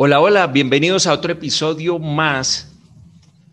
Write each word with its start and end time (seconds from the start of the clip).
Hola, 0.00 0.20
hola, 0.20 0.46
bienvenidos 0.46 1.08
a 1.08 1.12
otro 1.12 1.32
episodio 1.32 1.98
más. 1.98 2.72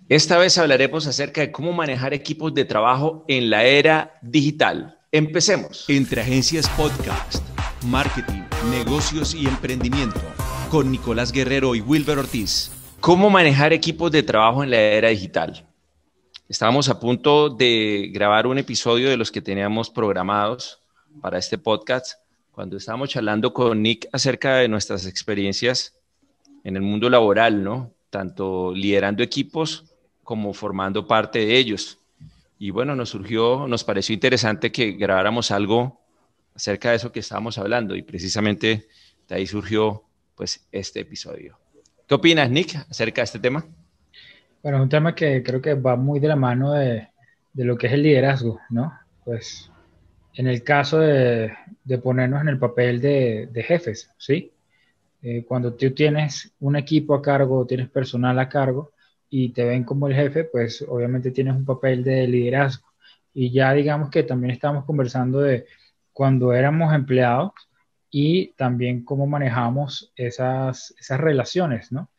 Esta 0.09 0.37
vez 0.37 0.55
hablaremos 0.59 1.07
acerca 1.07 1.41
de 1.41 1.51
cómo 1.51 1.73
manejar 1.73 2.13
equipos 2.13 2.53
de 2.53 2.65
trabajo 2.65 3.25
en 3.27 3.49
la 3.49 3.63
era 3.63 4.19
digital. 4.21 4.95
Empecemos. 5.11 5.85
Entre 5.87 6.21
Agencias 6.21 6.69
Podcast, 6.77 7.43
Marketing, 7.85 8.43
Negocios 8.69 9.33
y 9.33 9.47
Emprendimiento, 9.47 10.21
con 10.69 10.91
Nicolás 10.91 11.31
Guerrero 11.31 11.73
y 11.73 11.81
Wilber 11.81 12.19
Ortiz. 12.19 12.71
¿Cómo 12.99 13.31
manejar 13.31 13.73
equipos 13.73 14.11
de 14.11 14.21
trabajo 14.21 14.63
en 14.63 14.69
la 14.69 14.77
era 14.77 15.09
digital? 15.09 15.65
Estábamos 16.47 16.89
a 16.89 16.99
punto 16.99 17.49
de 17.49 18.11
grabar 18.13 18.45
un 18.45 18.59
episodio 18.59 19.09
de 19.09 19.17
los 19.17 19.31
que 19.31 19.41
teníamos 19.41 19.89
programados 19.89 20.77
para 21.21 21.39
este 21.39 21.57
podcast 21.57 22.19
cuando 22.51 22.77
estábamos 22.77 23.09
charlando 23.09 23.51
con 23.51 23.81
Nick 23.81 24.07
acerca 24.11 24.57
de 24.57 24.67
nuestras 24.67 25.07
experiencias 25.07 25.94
en 26.65 26.75
el 26.75 26.81
mundo 26.81 27.09
laboral, 27.09 27.63
¿no? 27.63 27.93
Tanto 28.09 28.73
liderando 28.73 29.23
equipos 29.23 29.85
como 30.23 30.51
formando 30.53 31.07
parte 31.07 31.39
de 31.39 31.57
ellos. 31.57 31.99
Y 32.57 32.71
bueno, 32.71 32.95
nos 32.95 33.09
surgió, 33.09 33.67
nos 33.67 33.83
pareció 33.83 34.13
interesante 34.13 34.71
que 34.71 34.93
grabáramos 34.93 35.51
algo 35.51 36.01
acerca 36.55 36.89
de 36.89 36.95
eso 36.95 37.11
que 37.11 37.19
estábamos 37.19 37.57
hablando 37.59 37.95
y 37.95 38.01
precisamente 38.01 38.87
de 39.29 39.35
ahí 39.35 39.45
surgió 39.45 40.03
pues 40.35 40.65
este 40.71 41.01
episodio. 41.01 41.57
¿Qué 42.07 42.15
opinas, 42.15 42.49
Nick, 42.49 42.75
acerca 42.89 43.21
de 43.21 43.25
este 43.25 43.39
tema? 43.39 43.63
Bueno, 44.63 44.81
un 44.81 44.89
tema 44.89 45.13
que 45.13 45.43
creo 45.43 45.61
que 45.61 45.75
va 45.75 45.95
muy 45.95 46.19
de 46.19 46.27
la 46.27 46.35
mano 46.35 46.73
de, 46.73 47.09
lo 47.53 47.77
que 47.77 47.87
es 47.87 47.93
el 47.93 48.01
liderazgo, 48.01 48.59
¿no? 48.71 48.91
Pues 49.23 49.69
en 50.33 50.47
el 50.47 50.63
caso 50.63 50.99
de, 50.99 51.53
ponernos 52.01 52.41
en 52.41 52.47
el 52.47 52.57
papel 52.57 52.99
de, 53.01 53.49
de 53.51 53.63
jefes, 53.63 54.09
¿sí? 54.17 54.51
Eh, 55.27 55.43
cuando 55.43 55.73
tú 55.73 55.91
tienes 55.91 56.53
un 56.59 56.75
equipo 56.75 57.15
a 57.15 57.21
cargo, 57.21 57.65
tienes 57.65 57.89
personal 57.89 58.37
a 58.37 58.47
cargo 58.47 58.91
y 59.27 59.49
te 59.49 59.65
ven 59.65 59.83
como 59.83 60.07
el 60.07 60.13
jefe, 60.13 60.43
pues 60.43 60.85
obviamente 60.87 61.31
tienes 61.31 61.55
un 61.55 61.65
papel 61.65 62.03
de 62.03 62.27
liderazgo. 62.27 62.87
Y 63.33 63.51
ya 63.51 63.73
digamos 63.73 64.11
que 64.11 64.21
también 64.21 64.51
estamos 64.51 64.85
conversando 64.85 65.39
de 65.41 65.65
cuando 66.13 66.53
éramos 66.53 66.93
empleados 66.93 67.53
y 68.11 68.53
también 68.53 69.03
cómo 69.03 69.25
manejamos 69.25 70.13
esas, 70.15 70.93
esas 70.99 71.19
relaciones, 71.19 71.91
¿no? 71.91 72.09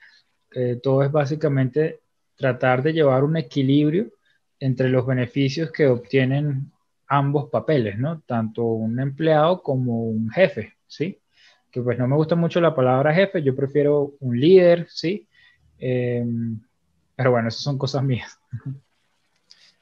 todo 0.82 1.02
es 1.02 1.12
básicamente 1.12 2.00
tratar 2.34 2.82
de 2.82 2.94
llevar 2.94 3.24
un 3.24 3.36
equilibrio 3.36 4.10
entre 4.58 4.88
los 4.88 5.06
beneficios 5.06 5.70
que 5.70 5.86
obtienen 5.86 6.72
ambos 7.06 7.50
papeles, 7.50 7.98
¿no? 7.98 8.22
Tanto 8.22 8.64
un 8.64 8.98
empleado 8.98 9.62
como 9.62 10.04
un 10.04 10.30
jefe, 10.30 10.74
¿sí? 10.86 11.20
Pues 11.82 11.98
no 11.98 12.08
me 12.08 12.16
gusta 12.16 12.34
mucho 12.34 12.60
la 12.60 12.74
palabra 12.74 13.14
jefe, 13.14 13.42
yo 13.42 13.54
prefiero 13.54 14.14
un 14.20 14.38
líder, 14.38 14.86
¿sí? 14.90 15.26
Em, 15.78 16.60
pero 17.14 17.30
bueno, 17.30 17.48
esas 17.48 17.62
son 17.62 17.78
cosas 17.78 18.02
mías. 18.02 18.38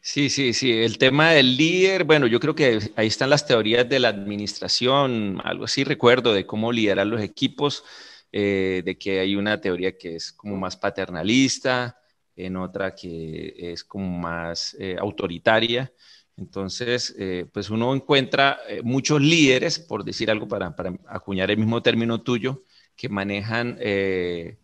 Sí, 0.00 0.28
sí, 0.28 0.52
sí. 0.52 0.70
El 0.70 0.98
tema 0.98 1.30
del 1.30 1.56
líder, 1.56 2.04
bueno, 2.04 2.26
yo 2.26 2.38
creo 2.38 2.54
que 2.54 2.78
ahí 2.96 3.06
están 3.06 3.30
las 3.30 3.46
teorías 3.46 3.88
de 3.88 3.98
la 3.98 4.08
administración, 4.08 5.40
algo 5.42 5.64
así 5.64 5.82
recuerdo 5.82 6.34
de 6.34 6.44
cómo 6.46 6.72
liderar 6.72 7.06
los 7.06 7.22
equipos, 7.22 7.84
eh, 8.30 8.82
de 8.84 8.98
que 8.98 9.20
hay 9.20 9.34
una 9.34 9.60
teoría 9.60 9.96
que 9.96 10.16
es 10.16 10.30
como 10.32 10.56
más 10.56 10.76
paternalista, 10.76 11.98
en 12.36 12.56
otra 12.56 12.94
que 12.94 13.54
es 13.56 13.84
como 13.84 14.18
más 14.18 14.76
eh, 14.78 14.96
autoritaria. 14.98 15.92
Entonces, 16.36 17.14
eh, 17.18 17.46
pues 17.52 17.70
uno 17.70 17.94
encuentra 17.94 18.58
eh, 18.68 18.82
muchos 18.82 19.20
líderes, 19.20 19.78
por 19.78 20.04
decir 20.04 20.30
algo, 20.30 20.48
para, 20.48 20.74
acuñar 21.06 21.50
el 21.50 21.58
mismo 21.58 21.82
término 21.82 22.20
tuyo, 22.22 22.62
que 22.96 23.08
manejan 23.08 23.76
eh, 23.80 24.56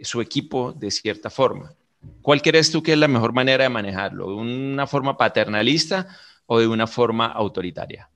su 0.00 0.20
equipo 0.20 0.72
de 0.72 0.90
cierta 0.90 1.30
forma. 1.30 1.74
¿Cuál 2.22 2.42
crees 2.42 2.72
tú 2.72 2.82
que 2.82 2.92
es 2.92 2.98
la 2.98 3.08
mejor 3.08 3.32
manera 3.32 3.64
de 3.64 3.70
manejarlo? 3.70 4.28
¿De 4.28 4.34
una 4.34 4.86
forma 4.86 5.16
paternalista 5.16 6.08
o 6.46 6.58
de 6.58 6.66
una 6.66 6.86
forma 6.86 7.26
autoritaria? 7.26 8.08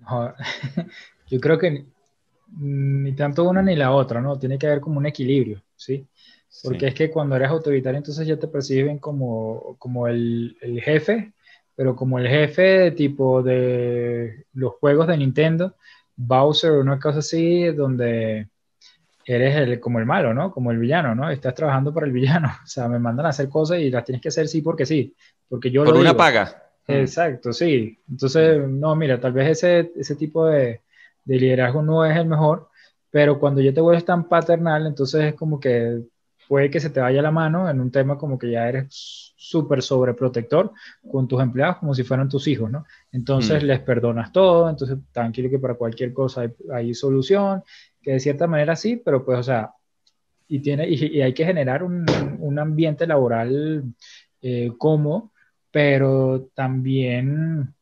yo 1.30 1.40
creo 1.40 1.58
que 1.58 1.84
ni 2.56 3.12
tanto 3.12 3.44
una 3.44 3.62
ni 3.62 3.76
la 3.76 3.92
otra, 3.92 4.20
¿no? 4.20 4.38
Tiene 4.38 4.58
que 4.58 4.66
haber 4.66 4.80
como 4.80 4.98
un 4.98 5.06
equilibrio, 5.06 5.62
¿sí? 5.76 6.06
Porque 6.62 6.88
es 6.88 6.94
que 6.94 7.10
cuando 7.10 7.36
eres 7.36 7.50
autoritario, 7.50 7.98
entonces 7.98 8.26
ya 8.26 8.38
te 8.38 8.46
perciben 8.46 8.98
como, 8.98 9.76
como 9.78 10.06
el, 10.06 10.56
el 10.60 10.80
jefe 10.80 11.32
pero 11.76 11.96
como 11.96 12.18
el 12.18 12.28
jefe 12.28 12.92
tipo 12.92 13.42
de 13.42 14.46
los 14.52 14.74
juegos 14.74 15.06
de 15.06 15.16
Nintendo, 15.16 15.74
Bowser 16.16 16.72
o 16.72 16.80
una 16.80 16.98
cosa 16.98 17.18
así, 17.18 17.64
donde 17.66 18.48
eres 19.24 19.56
el, 19.56 19.80
como 19.80 19.98
el 19.98 20.06
malo, 20.06 20.34
¿no? 20.34 20.52
Como 20.52 20.70
el 20.70 20.78
villano, 20.78 21.14
¿no? 21.14 21.30
Estás 21.30 21.54
trabajando 21.54 21.92
para 21.92 22.06
el 22.06 22.12
villano. 22.12 22.48
O 22.64 22.66
sea, 22.66 22.88
me 22.88 22.98
mandan 22.98 23.26
a 23.26 23.30
hacer 23.30 23.48
cosas 23.48 23.78
y 23.78 23.90
las 23.90 24.04
tienes 24.04 24.22
que 24.22 24.28
hacer 24.28 24.48
sí 24.48 24.60
porque 24.60 24.86
sí. 24.86 25.14
Porque 25.48 25.70
yo 25.70 25.84
Por 25.84 25.96
una 25.96 26.16
paga. 26.16 26.62
Exacto, 26.86 27.52
sí. 27.52 27.98
Entonces, 28.08 28.68
no, 28.68 28.94
mira, 28.94 29.18
tal 29.18 29.32
vez 29.32 29.50
ese, 29.50 29.92
ese 29.96 30.16
tipo 30.16 30.46
de, 30.46 30.82
de 31.24 31.36
liderazgo 31.36 31.82
no 31.82 32.04
es 32.04 32.16
el 32.16 32.26
mejor, 32.26 32.68
pero 33.10 33.38
cuando 33.38 33.60
ya 33.60 33.72
te 33.72 33.80
vuelves 33.80 34.04
tan 34.04 34.28
paternal, 34.28 34.86
entonces 34.86 35.24
es 35.24 35.34
como 35.34 35.58
que 35.58 36.02
puede 36.48 36.70
que 36.70 36.80
se 36.80 36.90
te 36.90 37.00
vaya 37.00 37.22
la 37.22 37.30
mano 37.30 37.68
en 37.68 37.80
un 37.80 37.90
tema 37.90 38.18
como 38.18 38.38
que 38.38 38.50
ya 38.50 38.68
eres 38.68 39.32
súper 39.36 39.82
sobreprotector 39.82 40.72
con 41.10 41.28
tus 41.28 41.42
empleados 41.42 41.78
como 41.78 41.94
si 41.94 42.02
fueran 42.02 42.28
tus 42.28 42.46
hijos, 42.48 42.70
¿no? 42.70 42.84
Entonces 43.12 43.62
mm. 43.62 43.66
les 43.66 43.80
perdonas 43.80 44.32
todo, 44.32 44.68
entonces 44.68 44.98
tranquilo 45.12 45.50
que 45.50 45.58
para 45.58 45.74
cualquier 45.74 46.12
cosa 46.12 46.50
hay, 46.72 46.94
solución, 46.94 47.62
que 48.02 48.12
de 48.12 48.20
cierta 48.20 48.46
manera 48.46 48.76
sí, 48.76 48.96
pero 48.96 49.24
pues, 49.24 49.38
o 49.38 49.42
sea, 49.42 49.72
y, 50.48 50.60
tiene, 50.60 50.88
y, 50.88 51.20
hay 51.20 51.32
que 51.32 51.44
generar 51.44 51.82
un, 51.82 52.06
un 52.38 52.58
ambiente 52.58 53.06
laboral 53.06 53.84
eh, 54.42 54.72
cómodo, 54.78 55.32
pero 55.70 56.48
también 56.54 57.74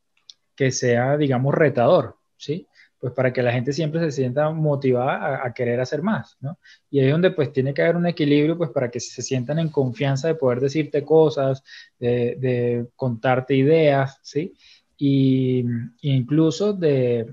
que 0.55 0.71
sea, 0.71 1.17
digamos, 1.17 1.55
retador, 1.55 2.17
¿sí? 2.37 2.67
Pues 3.03 3.15
para 3.15 3.33
que 3.33 3.43
la 3.43 3.51
gente 3.51 3.73
siempre 3.73 3.99
se 3.99 4.13
sienta 4.13 4.49
motivada 4.51 5.45
a, 5.45 5.53
querer 5.53 5.81
hacer 5.81 6.03
más, 6.03 6.37
¿no? 6.41 6.57
Y 6.89 7.01
ahí 7.01 7.07
es 7.07 7.13
donde 7.13 7.33
pues 7.33 7.53
tiene 7.53 7.75
que 7.75 7.83
haber 7.83 7.97
un 7.97 8.07
equilibrio, 8.07 8.57
pues 8.57 8.71
para 8.71 8.93
que 8.93 9.01
se 9.01 9.23
sientan 9.23 9.59
en 9.59 9.71
confianza 9.71 10.29
de 10.29 10.37
poder 10.37 10.61
decirte 10.61 11.03
cosas, 11.03 11.65
de, 11.99 12.87
contarte 12.95 13.57
ideas, 13.57 14.21
¿sí? 14.23 14.55
Y 14.97 15.65
incluso 16.03 16.75
de, 16.75 17.27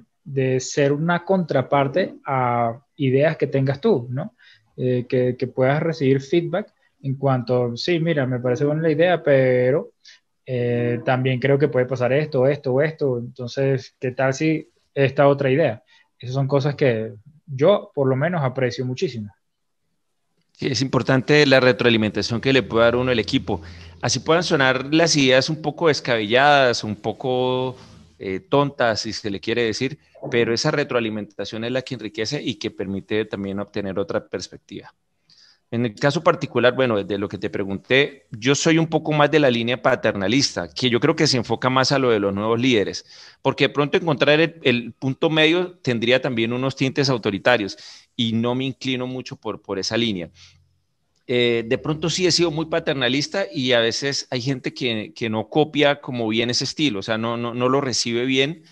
ser 0.60 0.92
una 0.92 1.24
contraparte 1.24 2.16
a 2.26 2.84
ideas 2.96 3.38
que 3.38 3.46
tengas 3.46 3.80
tú, 3.80 4.08
¿no? 4.10 4.34
Eh, 4.76 5.06
que, 5.08 5.48
puedas 5.54 5.84
recibir 5.84 6.20
feedback 6.20 6.74
en 7.04 7.14
cuanto, 7.14 7.78
sí, 7.78 8.00
mira, 8.00 8.26
me 8.26 8.40
parece 8.40 8.66
buena 8.66 8.82
la 8.82 8.90
idea, 8.92 9.22
pero 9.22 9.92
eh, 10.48 11.00
también 11.06 11.40
creo 11.40 11.60
que 11.60 11.68
puede 11.68 11.86
pasar 11.86 12.12
esto, 12.12 12.48
esto, 12.48 12.82
esto. 12.82 13.20
Entonces, 13.20 13.96
¿qué 14.00 14.14
tal 14.14 14.34
si 14.34 14.69
esta 14.94 15.28
otra 15.28 15.50
idea. 15.50 15.84
Esas 16.18 16.36
son 16.36 16.48
cosas 16.48 16.76
que 16.76 17.14
yo 17.46 17.92
por 17.94 18.08
lo 18.08 18.16
menos 18.16 18.44
aprecio 18.44 18.86
muchísimo. 18.86 19.32
Sí, 20.54 20.68
es 20.68 20.82
importante 20.82 21.46
la 21.46 21.62
retroalimentación 21.62 22.42
que 22.42 22.52
le 22.52 22.64
puede 22.64 22.84
dar 22.84 22.96
uno 22.98 23.12
el 23.12 23.20
equipo. 23.20 23.62
Así 24.02 24.20
puedan 24.20 24.44
sonar 24.44 24.94
las 24.94 25.16
ideas 25.16 25.50
un 25.50 25.62
poco 25.62 25.88
descabelladas, 25.88 26.84
un 26.84 26.98
poco 26.98 27.78
eh, 28.18 28.42
tontas, 28.42 29.00
si 29.02 29.14
se 29.14 29.30
le 29.30 29.40
quiere 29.40 29.64
decir, 29.64 30.00
pero 30.30 30.54
esa 30.54 30.72
retroalimentación 30.72 31.64
es 31.64 31.72
la 31.72 31.82
que 31.82 31.94
enriquece 31.94 32.42
y 32.44 32.56
que 32.56 32.72
permite 32.72 33.24
también 33.24 33.60
obtener 33.60 33.98
otra 33.98 34.28
perspectiva. 34.28 34.94
En 35.72 35.86
el 35.86 35.94
caso 35.94 36.24
particular, 36.24 36.74
bueno, 36.74 37.04
de 37.04 37.18
lo 37.20 37.30
que 37.30 37.38
te 37.38 37.52
pregunté, 37.52 38.26
yo 38.32 38.56
soy 38.56 38.80
un 38.80 38.88
poco 38.88 39.12
más 39.12 39.30
de 39.30 39.40
la 39.40 39.52
línea 39.52 39.80
paternalista, 39.80 40.68
que 40.74 40.90
yo 40.90 41.00
creo 41.00 41.16
que 41.16 41.28
se 41.28 41.38
enfoca 41.38 41.70
más 41.70 41.92
a 41.92 42.00
lo 42.00 42.10
de 42.10 42.20
los 42.20 42.34
nuevos 42.34 42.60
líderes, 42.60 43.06
porque 43.44 43.66
de 43.66 43.74
pronto 43.74 43.98
encontrar 43.98 44.40
el, 44.40 44.94
punto 44.94 45.30
medio 45.30 45.74
tendría 45.84 46.22
también 46.22 46.54
unos 46.54 46.76
tintes 46.76 47.08
autoritarios 47.10 47.78
y 48.16 48.34
no 48.34 48.56
me 48.56 48.66
inclino 48.66 49.06
mucho 49.06 49.36
por, 49.36 49.62
por 49.62 49.78
esa 49.78 49.96
línea. 49.96 50.32
Eh, 51.28 51.64
de 51.68 51.78
pronto 51.78 52.10
sí 52.10 52.26
he 52.26 52.32
sido 52.32 52.50
muy 52.50 52.66
paternalista 52.66 53.46
y 53.54 53.74
a 53.74 53.80
veces 53.80 54.28
hay 54.32 54.42
gente 54.42 54.74
que, 54.74 55.14
que 55.14 55.30
no 55.30 55.50
copia 55.50 56.02
como 56.02 56.28
bien 56.28 56.50
ese 56.50 56.64
estilo, 56.64 57.00
o 57.00 57.04
sea, 57.04 57.20
no, 57.20 57.38
no, 57.38 57.54
no 57.54 57.70
lo 57.70 57.80
recibe 57.80 58.26
bien 58.26 58.64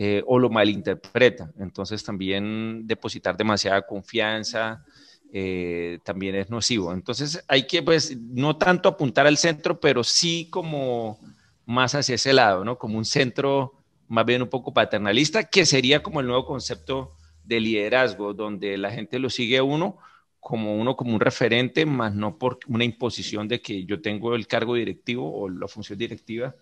eh, 0.00 0.22
o 0.28 0.38
lo 0.38 0.50
malinterpreta. 0.50 1.50
Entonces 1.58 2.04
también 2.04 2.86
depositar 2.86 3.36
demasiada 3.36 3.82
confianza 3.82 4.84
eh, 5.32 5.98
también 6.04 6.34
es 6.34 6.50
nocivo. 6.50 6.92
Entonces 6.92 7.44
hay 7.48 7.66
que, 7.66 7.82
pues, 7.82 8.16
no 8.16 8.56
tanto 8.56 8.88
apuntar 8.88 9.26
al 9.26 9.36
centro, 9.36 9.80
pero 9.80 10.04
sí 10.04 10.48
como 10.50 11.18
más 11.66 11.94
hacia 11.94 12.14
ese 12.14 12.32
lado, 12.32 12.64
¿no? 12.64 12.78
Como 12.78 12.98
un 12.98 13.04
centro 13.04 13.74
más 14.08 14.24
bien 14.24 14.42
un 14.42 14.48
poco 14.48 14.72
paternalista, 14.72 15.44
que 15.44 15.66
sería 15.66 16.02
como 16.02 16.20
el 16.20 16.26
nuevo 16.26 16.46
concepto 16.46 17.12
de 17.44 17.60
liderazgo, 17.60 18.32
donde 18.32 18.78
la 18.78 18.90
gente 18.90 19.18
lo 19.18 19.28
sigue 19.28 19.58
a 19.58 19.62
uno 19.62 19.98
como 20.40 20.76
uno 20.76 20.96
como 20.96 21.14
un 21.14 21.20
referente, 21.20 21.84
más 21.84 22.14
no 22.14 22.38
por 22.38 22.58
una 22.68 22.84
imposición 22.84 23.48
de 23.48 23.60
que 23.60 23.84
yo 23.84 24.00
tengo 24.00 24.34
el 24.34 24.46
cargo 24.46 24.74
directivo 24.76 25.30
o 25.30 25.48
la 25.48 25.68
función 25.68 25.98
directiva 25.98 26.54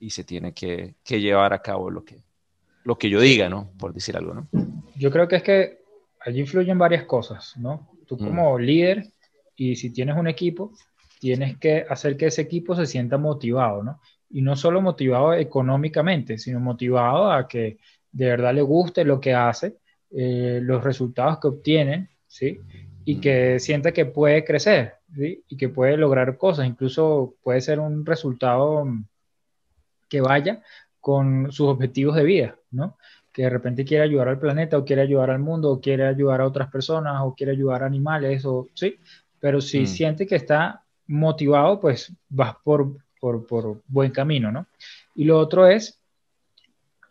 y 0.00 0.10
se 0.10 0.24
tiene 0.24 0.52
que, 0.52 0.96
que 1.04 1.20
llevar 1.20 1.52
a 1.52 1.62
cabo 1.62 1.90
lo 1.90 2.04
que, 2.04 2.16
lo 2.84 2.98
que 2.98 3.08
yo 3.08 3.20
diga, 3.20 3.48
¿no? 3.48 3.70
Por 3.78 3.94
decir 3.94 4.16
algo, 4.16 4.34
¿no? 4.34 4.48
Yo 4.96 5.10
creo 5.10 5.28
que 5.28 5.36
es 5.36 5.42
que 5.42 5.81
allí 6.24 6.40
influyen 6.40 6.78
varias 6.78 7.04
cosas, 7.04 7.56
¿no? 7.56 7.88
Tú 8.06 8.16
mm. 8.16 8.26
como 8.26 8.58
líder 8.58 9.06
y 9.56 9.76
si 9.76 9.90
tienes 9.90 10.16
un 10.16 10.28
equipo, 10.28 10.72
tienes 11.20 11.56
que 11.58 11.86
hacer 11.88 12.16
que 12.16 12.26
ese 12.26 12.42
equipo 12.42 12.74
se 12.74 12.86
sienta 12.86 13.18
motivado, 13.18 13.82
¿no? 13.82 14.00
Y 14.30 14.42
no 14.42 14.56
solo 14.56 14.80
motivado 14.80 15.34
económicamente, 15.34 16.38
sino 16.38 16.58
motivado 16.58 17.30
a 17.30 17.46
que 17.46 17.78
de 18.10 18.26
verdad 18.26 18.54
le 18.54 18.62
guste 18.62 19.04
lo 19.04 19.20
que 19.20 19.34
hace, 19.34 19.76
eh, 20.10 20.60
los 20.62 20.82
resultados 20.82 21.38
que 21.38 21.48
obtienen, 21.48 22.08
¿sí? 22.26 22.58
Y 23.04 23.20
que 23.20 23.58
sienta 23.58 23.92
que 23.92 24.06
puede 24.06 24.44
crecer, 24.44 24.94
¿sí? 25.14 25.44
Y 25.48 25.56
que 25.56 25.68
puede 25.68 25.96
lograr 25.96 26.36
cosas, 26.36 26.66
incluso 26.66 27.34
puede 27.42 27.60
ser 27.60 27.78
un 27.78 28.04
resultado 28.04 28.86
que 30.08 30.20
vaya 30.20 30.62
con 31.00 31.50
sus 31.52 31.68
objetivos 31.68 32.16
de 32.16 32.24
vida, 32.24 32.56
¿no? 32.70 32.96
Que 33.32 33.42
de 33.42 33.50
repente 33.50 33.84
quiere 33.84 34.04
ayudar 34.04 34.28
al 34.28 34.38
planeta 34.38 34.76
o 34.76 34.84
quiere 34.84 35.02
ayudar 35.02 35.30
al 35.30 35.38
mundo 35.38 35.70
o 35.70 35.80
quiere 35.80 36.06
ayudar 36.06 36.40
a 36.40 36.46
otras 36.46 36.70
personas 36.70 37.22
o 37.22 37.34
quiere 37.34 37.52
ayudar 37.52 37.82
a 37.82 37.86
animales 37.86 38.44
o 38.44 38.68
sí, 38.74 38.98
pero 39.40 39.60
si 39.60 39.80
mm. 39.80 39.86
siente 39.86 40.26
que 40.26 40.36
está 40.36 40.84
motivado, 41.06 41.80
pues 41.80 42.12
vas 42.28 42.54
por, 42.62 42.96
por, 43.20 43.82
buen 43.86 44.10
camino, 44.12 44.50
¿no? 44.50 44.66
Y 45.14 45.24
lo 45.24 45.38
otro 45.38 45.66
es 45.66 46.00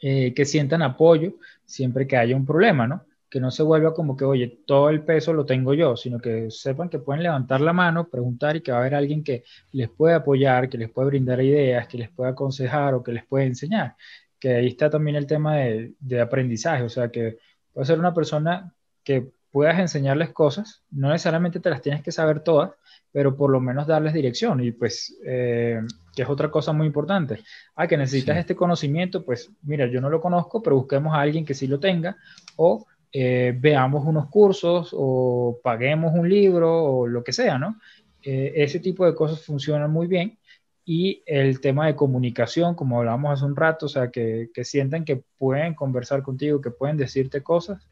eh, 0.01 0.33
que 0.33 0.45
sientan 0.45 0.81
apoyo 0.81 1.33
siempre 1.65 2.07
que 2.07 2.18
haya 2.18 2.35
un 2.35 2.45
problema, 2.45 2.88
¿no? 2.88 3.06
Que 3.29 3.39
no 3.39 3.51
se 3.51 3.63
vuelva 3.63 3.94
como 3.94 4.18
que, 4.18 4.25
oye, 4.25 4.62
todo 4.65 4.89
el 4.89 5.03
peso 5.03 5.33
lo 5.33 5.45
tengo 5.45 5.73
yo, 5.73 5.95
sino 5.95 6.19
que 6.19 6.50
sepan 6.51 6.89
que 6.89 7.00
pueden 7.00 7.23
levantar 7.23 7.62
la 7.62 7.73
mano, 7.73 8.09
preguntar 8.09 8.56
y 8.56 8.62
que 8.62 8.71
va 8.71 8.79
a 8.79 8.81
haber 8.81 8.95
alguien 8.95 9.23
que 9.23 9.44
les 9.71 9.89
puede 9.89 10.15
apoyar, 10.15 10.69
que 10.69 10.77
les 10.77 10.89
puede 10.89 11.09
brindar 11.09 11.41
ideas, 11.41 11.88
que 11.88 11.97
les 11.97 12.09
puede 12.09 12.31
aconsejar 12.31 12.94
o 12.94 13.03
que 13.03 13.13
les 13.13 13.25
puede 13.25 13.45
enseñar. 13.45 13.95
Que 14.42 14.56
ahí 14.56 14.68
está 14.68 14.90
también 14.90 15.16
el 15.16 15.28
tema 15.28 15.56
de, 15.56 15.94
de 16.02 16.20
aprendizaje, 16.20 16.84
o 16.84 16.90
sea, 16.90 17.10
que 17.10 17.38
puede 17.72 17.86
ser 17.86 18.00
una 18.00 18.14
persona 18.14 18.74
que 19.04 19.32
puedas 19.52 19.80
enseñarles 19.80 20.32
cosas, 20.32 20.82
no 20.92 21.10
necesariamente 21.10 21.60
te 21.60 21.70
las 21.70 21.82
tienes 21.82 22.02
que 22.02 22.12
saber 22.12 22.42
todas, 22.42 22.72
pero 23.12 23.36
por 23.36 23.52
lo 23.52 23.60
menos 23.60 23.86
darles 23.86 24.14
dirección 24.14 24.64
y 24.64 24.72
pues, 24.72 25.18
eh, 25.26 25.82
que 26.16 26.22
es 26.22 26.30
otra 26.30 26.50
cosa 26.50 26.72
muy 26.72 26.88
importante. 26.88 27.40
Ah, 27.76 27.88
que 27.88 27.98
necesitas 27.98 28.38
este 28.38 28.56
conocimiento, 28.56 29.26
pues 29.26 29.52
mira, 29.64 29.86
yo 29.88 30.00
no 30.00 30.10
lo 30.10 30.22
conozco, 30.22 30.64
pero 30.64 30.78
busquemos 30.78 31.14
a 31.14 31.22
alguien 31.22 31.46
que 31.46 31.54
sí 31.54 31.68
lo 31.68 31.80
tenga 31.80 32.16
o 32.56 32.86
eh, 33.12 33.54
veamos 33.60 34.06
unos 34.06 34.30
cursos 34.30 34.92
o 34.94 35.60
paguemos 35.62 36.14
un 36.14 36.30
libro 36.30 36.84
o 36.84 37.08
lo 37.08 37.24
que 37.24 37.34
sea, 37.34 37.58
¿no? 37.58 37.78
Eh, 38.24 38.54
ese 38.56 38.80
tipo 38.80 39.06
de 39.06 39.14
cosas 39.14 39.44
funcionan 39.44 39.92
muy 39.92 40.08
bien. 40.08 40.38
Y 40.83 41.24
el 41.25 41.62
tema 41.62 41.88
de 41.88 41.95
comunicación, 41.95 42.75
como 42.75 42.98
hablábamos 43.00 43.33
hace 43.33 43.45
un 43.45 43.56
rato, 43.56 43.86
o 43.86 43.89
sea, 43.89 44.10
que, 44.10 44.50
que 44.54 44.63
sientan 44.63 45.06
que 45.06 45.24
pueden 45.38 45.75
conversar 45.75 46.24
contigo, 46.24 46.62
que 46.62 46.72
pueden 46.72 46.98
decirte 46.98 47.44
cosas 47.44 47.88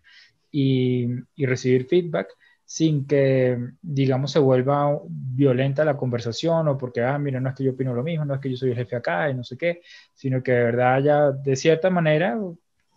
y, 0.52 1.08
y 1.36 1.46
recibir 1.46 1.86
feedback 1.88 2.30
sin 2.70 3.08
que, 3.08 3.58
digamos, 3.82 4.32
se 4.32 4.38
vuelva 4.38 4.96
violenta 5.10 5.84
la 5.84 5.98
conversación 5.98 6.68
o 6.68 6.78
porque, 6.78 7.02
ah, 7.02 7.18
mira, 7.18 7.40
no 7.40 7.50
es 7.50 7.56
que 7.56 7.64
yo 7.64 7.72
opino 7.72 7.96
lo 7.96 8.04
mismo, 8.04 8.26
no 8.26 8.36
es 8.36 8.40
que 8.40 8.52
yo 8.52 8.58
soy 8.58 8.70
el 8.70 8.76
jefe 8.76 8.96
acá 8.96 9.28
y 9.28 9.34
no 9.34 9.44
sé 9.44 9.58
qué, 9.58 9.82
sino 10.14 10.44
que 10.44 10.52
de 10.52 10.64
verdad 10.66 10.94
haya, 10.94 11.32
de 11.32 11.56
cierta 11.56 11.90
manera, 11.90 12.38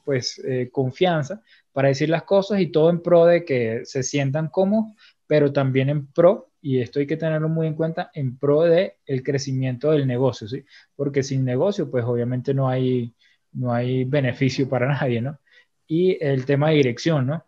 pues, 0.05 0.39
eh, 0.44 0.69
confianza 0.71 1.41
para 1.73 1.89
decir 1.89 2.11
las 2.11 2.25
cosas 2.25 2.61
y 2.61 2.67
todo 2.67 2.91
en 2.91 3.00
pro 3.00 3.25
de 3.25 3.47
que 3.47 3.81
se 3.85 4.03
sientan 4.03 4.49
cómodos, 4.49 4.93
pero 5.27 5.55
también 5.55 5.89
en 5.89 6.06
pro, 6.06 6.50
y 6.62 6.81
esto 6.81 7.00
hay 7.00 7.06
que 7.06 7.17
tenerlo 7.17 7.49
muy 7.49 7.67
en 7.67 7.75
cuenta, 7.75 8.11
en 8.14 8.38
pro 8.38 8.62
de 8.62 8.97
el 9.05 9.23
crecimiento 9.23 9.91
del 9.91 10.06
negocio, 10.06 10.49
¿sí? 10.49 10.64
Porque 10.97 11.23
sin 11.23 11.44
negocio, 11.44 11.91
pues, 11.91 12.05
obviamente 12.05 12.55
no 12.55 12.69
hay, 12.69 13.14
no 13.53 13.75
hay 13.75 14.05
beneficio 14.05 14.69
para 14.69 14.87
nadie, 15.00 15.20
¿no? 15.20 15.38
Y 15.87 16.17
el 16.25 16.47
tema 16.47 16.70
de 16.70 16.76
dirección, 16.76 17.26
¿no? 17.26 17.44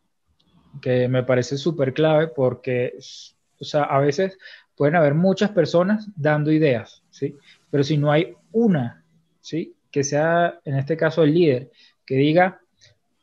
que 0.80 1.08
me 1.08 1.22
parece 1.22 1.56
súper 1.56 1.92
clave 1.92 2.28
porque, 2.28 2.94
o 3.60 3.64
sea, 3.64 3.84
a 3.84 3.98
veces 4.00 4.38
pueden 4.76 4.96
haber 4.96 5.14
muchas 5.14 5.50
personas 5.50 6.08
dando 6.16 6.50
ideas, 6.50 7.02
¿sí? 7.10 7.36
Pero 7.70 7.84
si 7.84 7.96
no 7.96 8.10
hay 8.10 8.34
una, 8.52 9.04
¿sí? 9.40 9.74
Que 9.90 10.04
sea, 10.04 10.58
en 10.64 10.76
este 10.76 10.96
caso, 10.96 11.22
el 11.22 11.34
líder, 11.34 11.70
que 12.04 12.16
diga, 12.16 12.60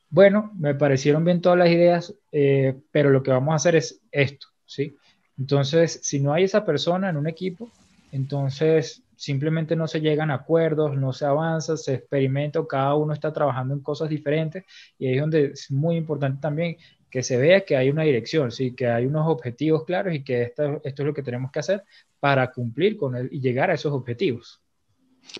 bueno, 0.09 0.51
me 0.57 0.75
parecieron 0.75 1.23
bien 1.23 1.41
todas 1.41 1.59
las 1.59 1.69
ideas, 1.69 2.13
eh, 2.31 2.75
pero 2.91 3.09
lo 3.09 3.23
que 3.23 3.31
vamos 3.31 3.53
a 3.53 3.55
hacer 3.55 3.75
es 3.75 4.01
esto, 4.11 4.47
¿sí? 4.65 4.95
Entonces, 5.41 5.99
si 6.03 6.19
no 6.19 6.33
hay 6.33 6.43
esa 6.43 6.63
persona 6.63 7.09
en 7.09 7.17
un 7.17 7.27
equipo, 7.27 7.67
entonces 8.11 9.01
simplemente 9.15 9.75
no 9.75 9.87
se 9.87 9.99
llegan 9.99 10.29
a 10.29 10.35
acuerdos, 10.35 10.95
no 10.95 11.13
se 11.13 11.25
avanza, 11.25 11.77
se 11.77 11.95
experimenta, 11.95 12.59
cada 12.69 12.93
uno 12.93 13.11
está 13.11 13.33
trabajando 13.33 13.73
en 13.73 13.79
cosas 13.79 14.07
diferentes 14.07 14.65
y 14.99 15.07
ahí 15.07 15.15
es 15.15 15.21
donde 15.21 15.45
es 15.45 15.71
muy 15.71 15.95
importante 15.95 16.39
también 16.39 16.77
que 17.09 17.23
se 17.23 17.37
vea 17.37 17.61
que 17.61 17.75
hay 17.75 17.89
una 17.89 18.03
dirección, 18.03 18.51
¿sí? 18.51 18.75
que 18.75 18.85
hay 18.85 19.07
unos 19.07 19.27
objetivos 19.27 19.83
claros 19.83 20.13
y 20.13 20.23
que 20.23 20.43
esto, 20.43 20.79
esto 20.83 21.01
es 21.01 21.07
lo 21.07 21.13
que 21.15 21.23
tenemos 21.23 21.51
que 21.51 21.59
hacer 21.59 21.83
para 22.19 22.51
cumplir 22.51 22.95
con 22.95 23.15
él 23.15 23.27
y 23.31 23.41
llegar 23.41 23.71
a 23.71 23.73
esos 23.73 23.91
objetivos. 23.93 24.61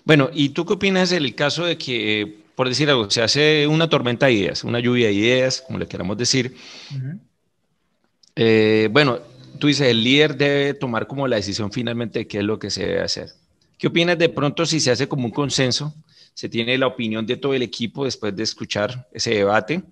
Bueno, 0.04 0.30
¿y 0.32 0.48
tú 0.48 0.66
qué 0.66 0.72
opinas 0.72 1.10
del 1.10 1.32
caso 1.36 1.64
de 1.64 1.78
que, 1.78 2.42
por 2.56 2.68
decir 2.68 2.90
algo, 2.90 3.08
se 3.08 3.22
hace 3.22 3.68
una 3.68 3.88
tormenta 3.88 4.26
de 4.26 4.32
ideas, 4.32 4.64
una 4.64 4.80
lluvia 4.80 5.06
de 5.06 5.12
ideas, 5.12 5.60
como 5.60 5.78
le 5.78 5.86
queramos 5.86 6.18
decir? 6.18 6.56
Eh, 8.34 8.88
bueno, 8.90 9.20
tú 9.62 9.68
dices, 9.68 9.86
el 9.86 10.02
líder 10.02 10.36
debe 10.36 10.74
tomar 10.74 11.06
como 11.06 11.28
la 11.28 11.36
decisión 11.36 11.70
finalmente 11.70 12.18
de 12.18 12.26
qué 12.26 12.38
es 12.38 12.44
lo 12.44 12.58
que 12.58 12.68
se 12.68 12.84
debe 12.84 13.00
hacer. 13.00 13.28
¿Qué 13.78 13.86
opinas 13.86 14.18
de 14.18 14.28
pronto 14.28 14.66
si 14.66 14.80
se 14.80 14.90
hace 14.90 15.06
como 15.06 15.26
un 15.26 15.30
consenso? 15.30 15.94
Se 16.34 16.48
tiene 16.48 16.76
la 16.76 16.88
opinión 16.88 17.24
de 17.26 17.36
todo 17.36 17.54
el 17.54 17.62
equipo 17.62 18.04
después 18.04 18.34
de 18.34 18.42
escuchar 18.42 19.06
ese 19.12 19.34
debate 19.34 19.84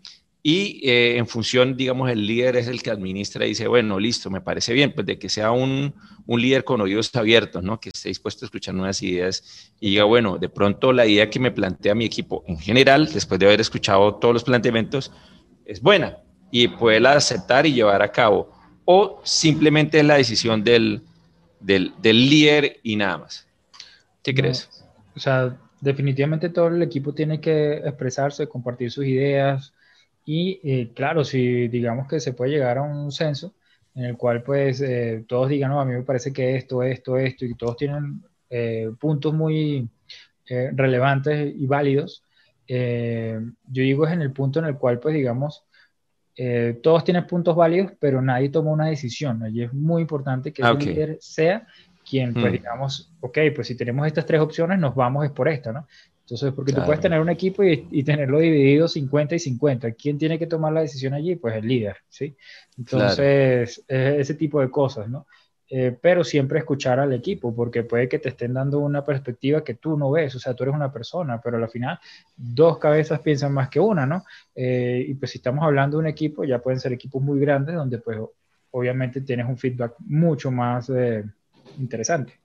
y 0.42 0.80
eh, 0.82 1.18
en 1.18 1.28
función, 1.28 1.76
digamos, 1.76 2.10
el 2.10 2.26
líder 2.26 2.56
es 2.56 2.66
el 2.66 2.82
que 2.82 2.90
administra 2.90 3.46
y 3.46 3.50
dice, 3.50 3.68
bueno, 3.68 4.00
listo, 4.00 4.28
me 4.28 4.40
parece 4.40 4.72
bien, 4.72 4.92
pues 4.92 5.06
de 5.06 5.20
que 5.20 5.28
sea 5.28 5.52
un, 5.52 5.94
un, 6.26 6.42
líder 6.42 6.64
con 6.64 6.80
oídos 6.80 7.14
abiertos, 7.14 7.62
¿no? 7.62 7.78
Que 7.78 7.90
esté 7.94 8.08
dispuesto 8.08 8.44
a 8.44 8.46
escuchar 8.46 8.74
nuevas 8.74 9.00
ideas 9.04 9.72
y 9.78 9.90
diga, 9.90 10.02
bueno, 10.02 10.36
de 10.36 10.48
pronto 10.48 10.92
la 10.92 11.06
idea 11.06 11.30
que 11.30 11.38
me 11.38 11.52
plantea 11.52 11.94
mi 11.94 12.06
equipo 12.06 12.42
en 12.48 12.58
general, 12.58 13.08
después 13.12 13.38
de 13.38 13.46
haber 13.46 13.60
escuchado 13.60 14.16
todos 14.16 14.34
los 14.34 14.42
planteamientos, 14.42 15.12
es 15.64 15.80
buena 15.80 16.16
y 16.50 16.66
puede 16.66 16.98
la 16.98 17.12
aceptar 17.12 17.66
y 17.66 17.72
llevar 17.72 18.02
a 18.02 18.10
cabo. 18.10 18.58
O 18.84 19.20
simplemente 19.24 19.98
es 20.00 20.04
la 20.04 20.16
decisión 20.16 20.64
del, 20.64 21.02
del, 21.60 21.92
del 22.00 22.28
líder 22.28 22.78
y 22.82 22.96
nada 22.96 23.18
más. 23.18 23.46
¿Qué 24.22 24.34
crees? 24.34 24.68
o 25.14 25.20
sea, 25.20 25.56
definitivamente 25.80 26.50
todo 26.50 26.68
el 26.68 26.82
equipo 26.82 27.12
tiene 27.14 27.40
que 27.40 27.74
expresarse, 27.74 28.48
compartir 28.48 28.90
sus 28.90 29.06
ideas, 29.06 29.72
y 30.24 30.60
eh, 30.62 30.92
claro, 30.94 31.24
si 31.24 31.68
digamos 31.68 32.06
que 32.06 32.20
se 32.20 32.32
puede 32.32 32.52
llegar 32.52 32.78
a 32.78 32.82
un 32.82 33.10
censo 33.10 33.54
en 33.94 34.04
el 34.04 34.16
cual 34.16 34.42
pues 34.42 34.80
eh, 34.80 35.24
todos 35.26 35.48
digan, 35.48 35.70
no, 35.70 35.80
a 35.80 35.84
mí 35.84 35.92
me 35.92 36.02
parece 36.02 36.32
que 36.32 36.56
esto, 36.56 36.82
esto, 36.82 37.16
esto, 37.16 37.44
y 37.44 37.54
todos 37.54 37.76
tienen 37.76 38.22
eh, 38.48 38.90
puntos 38.98 39.34
muy 39.34 39.88
relevantes 40.46 41.54
y 41.56 41.66
válidos, 41.66 42.24
yo 42.66 43.82
digo 43.82 44.04
es 44.04 44.12
en 44.12 44.22
el 44.22 44.32
punto 44.32 44.58
en 44.58 44.64
el 44.64 44.76
cual 44.76 44.98
pues 44.98 45.14
digamos, 45.14 45.64
todos 46.82 47.04
tienen 47.04 47.26
puntos 47.26 47.54
válidos, 47.56 47.92
pero 47.98 48.22
nadie 48.22 48.48
toma 48.48 48.70
una 48.70 48.86
decisión. 48.86 49.42
Y 49.52 49.62
es 49.62 49.72
muy 49.72 50.02
importante 50.02 50.52
que 50.52 50.62
el 50.62 50.78
líder 50.78 51.18
sea 51.20 51.66
quien, 52.08 52.32
pues 52.32 52.46
mm. 52.46 52.52
digamos, 52.52 53.12
ok, 53.20 53.38
pues 53.54 53.66
si 53.68 53.76
tenemos 53.76 54.06
estas 54.06 54.26
tres 54.26 54.40
opciones, 54.40 54.78
nos 54.78 54.94
vamos 54.94 55.24
es 55.24 55.30
por 55.30 55.48
esta, 55.48 55.72
¿no? 55.72 55.86
Entonces, 56.22 56.52
porque 56.54 56.72
tú 56.72 56.84
puedes 56.84 57.00
tener 57.00 57.20
un 57.20 57.28
equipo 57.28 57.64
y, 57.64 58.04
tenerlo 58.04 58.38
dividido 58.38 58.86
50 58.86 59.34
y 59.34 59.38
50. 59.40 59.92
¿Quién 59.92 60.16
tiene 60.16 60.38
que 60.38 60.46
tomar 60.46 60.72
la 60.72 60.82
decisión 60.82 61.12
allí? 61.12 61.34
Pues 61.34 61.56
el 61.56 61.66
líder, 61.66 61.96
¿sí? 62.08 62.36
Entonces, 62.78 63.82
ese 63.88 64.34
tipo 64.34 64.60
de 64.60 64.70
cosas, 64.70 65.08
¿no? 65.08 65.26
Eh, 65.72 65.96
pero 66.00 66.24
siempre 66.24 66.58
escuchar 66.58 66.98
al 66.98 67.12
equipo, 67.12 67.54
porque 67.54 67.84
puede 67.84 68.08
que 68.08 68.18
te 68.18 68.30
estén 68.30 68.54
dando 68.54 68.80
una 68.80 69.04
perspectiva 69.04 69.62
que 69.62 69.74
tú 69.74 69.96
no 69.96 70.10
ves, 70.10 70.34
o 70.34 70.40
sea, 70.40 70.52
tú 70.52 70.64
eres 70.64 70.74
una 70.74 70.92
persona, 70.92 71.40
pero 71.40 71.58
al 71.58 71.68
final 71.68 72.00
dos 72.36 72.78
cabezas 72.78 73.20
piensan 73.20 73.52
más 73.52 73.68
que 73.68 73.78
una, 73.78 74.04
¿no? 74.04 74.24
Eh, 74.54 75.04
y 75.06 75.14
pues 75.14 75.30
si 75.30 75.38
estamos 75.38 75.64
hablando 75.64 75.96
de 75.96 76.00
un 76.02 76.08
equipo, 76.08 76.42
ya 76.42 76.58
pueden 76.58 76.80
ser 76.80 76.92
equipos 76.92 77.22
muy 77.22 77.38
grandes, 77.38 77.76
donde 77.76 77.98
pues 77.98 78.18
obviamente 78.72 79.20
tienes 79.20 79.46
un 79.46 79.56
feedback 79.56 79.94
mucho 80.00 80.50
más 80.50 80.90
eh, 80.90 81.24
interesante. 81.78 82.40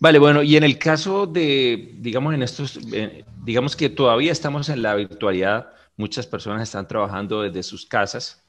Vale, 0.00 0.18
bueno, 0.18 0.42
y 0.42 0.56
en 0.56 0.64
el 0.64 0.78
caso 0.78 1.26
de, 1.26 1.94
digamos, 1.98 2.34
en 2.34 2.42
estos, 2.42 2.78
eh, 2.92 3.24
digamos 3.44 3.76
que 3.76 3.88
todavía 3.88 4.32
estamos 4.32 4.68
en 4.68 4.82
la 4.82 4.94
virtualidad, 4.94 5.70
muchas 5.96 6.26
personas 6.26 6.62
están 6.62 6.88
trabajando 6.88 7.42
desde 7.42 7.62
sus 7.62 7.86
casas. 7.86 8.42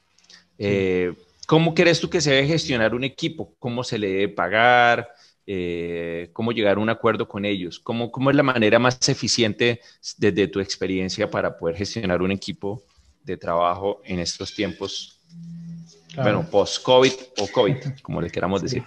Eh, 0.58 1.14
¿Cómo 1.48 1.74
crees 1.74 2.00
tú 2.00 2.10
que 2.10 2.22
se 2.22 2.32
debe 2.32 2.48
gestionar 2.48 2.94
un 2.94 3.04
equipo? 3.04 3.54
¿Cómo 3.60 3.84
se 3.84 3.98
le 3.98 4.08
debe 4.08 4.30
pagar? 4.30 5.10
Eh, 5.46 6.30
¿Cómo 6.34 6.52
llegar 6.52 6.78
a 6.78 6.80
un 6.80 6.90
acuerdo 6.90 7.28
con 7.28 7.44
ellos? 7.46 7.80
¿Cómo, 7.80 8.12
¿Cómo 8.12 8.30
es 8.30 8.36
la 8.36 8.44
manera 8.44 8.80
más 8.80 9.10
eficiente 9.10 9.82
desde 10.18 10.48
tu 10.48 10.60
experiencia 10.60 11.30
para 11.30 11.58
poder 11.58 11.76
gestionar 11.76 12.22
un 12.22 12.32
equipo 12.32 12.84
de 13.24 13.38
trabajo 13.38 14.02
en 14.06 14.20
estos 14.20 14.54
tiempos, 14.54 15.20
bueno, 16.16 16.46
post-COVID 16.50 17.14
o 17.40 17.48
COVID, 17.48 17.78
como 18.02 18.22
le 18.22 18.30
queramos 18.30 18.62
decir? 18.62 18.84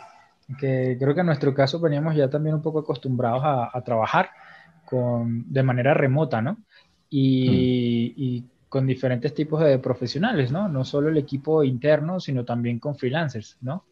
que 0.58 0.96
creo 0.98 1.14
que 1.14 1.20
en 1.20 1.26
nuestro 1.26 1.52
caso 1.54 1.80
veníamos 1.80 2.14
ya 2.14 2.30
también 2.30 2.54
un 2.54 2.62
poco 2.62 2.78
acostumbrados 2.78 3.42
a, 3.44 3.82
trabajar 3.82 4.30
con, 4.84 5.44
de 5.52 5.62
manera 5.62 5.92
remota, 5.92 6.40
¿no? 6.40 6.58
Y, 7.10 8.44
con 8.76 8.86
diferentes 8.86 9.32
tipos 9.32 9.64
de 9.64 9.78
profesionales, 9.78 10.52
¿no? 10.52 10.68
No 10.68 10.84
solo 10.84 11.08
el 11.08 11.16
equipo 11.16 11.64
interno, 11.64 12.20
sino 12.20 12.44
también 12.44 12.78
con 12.78 12.94
freelancers, 12.94 13.56
¿no? 13.62 13.86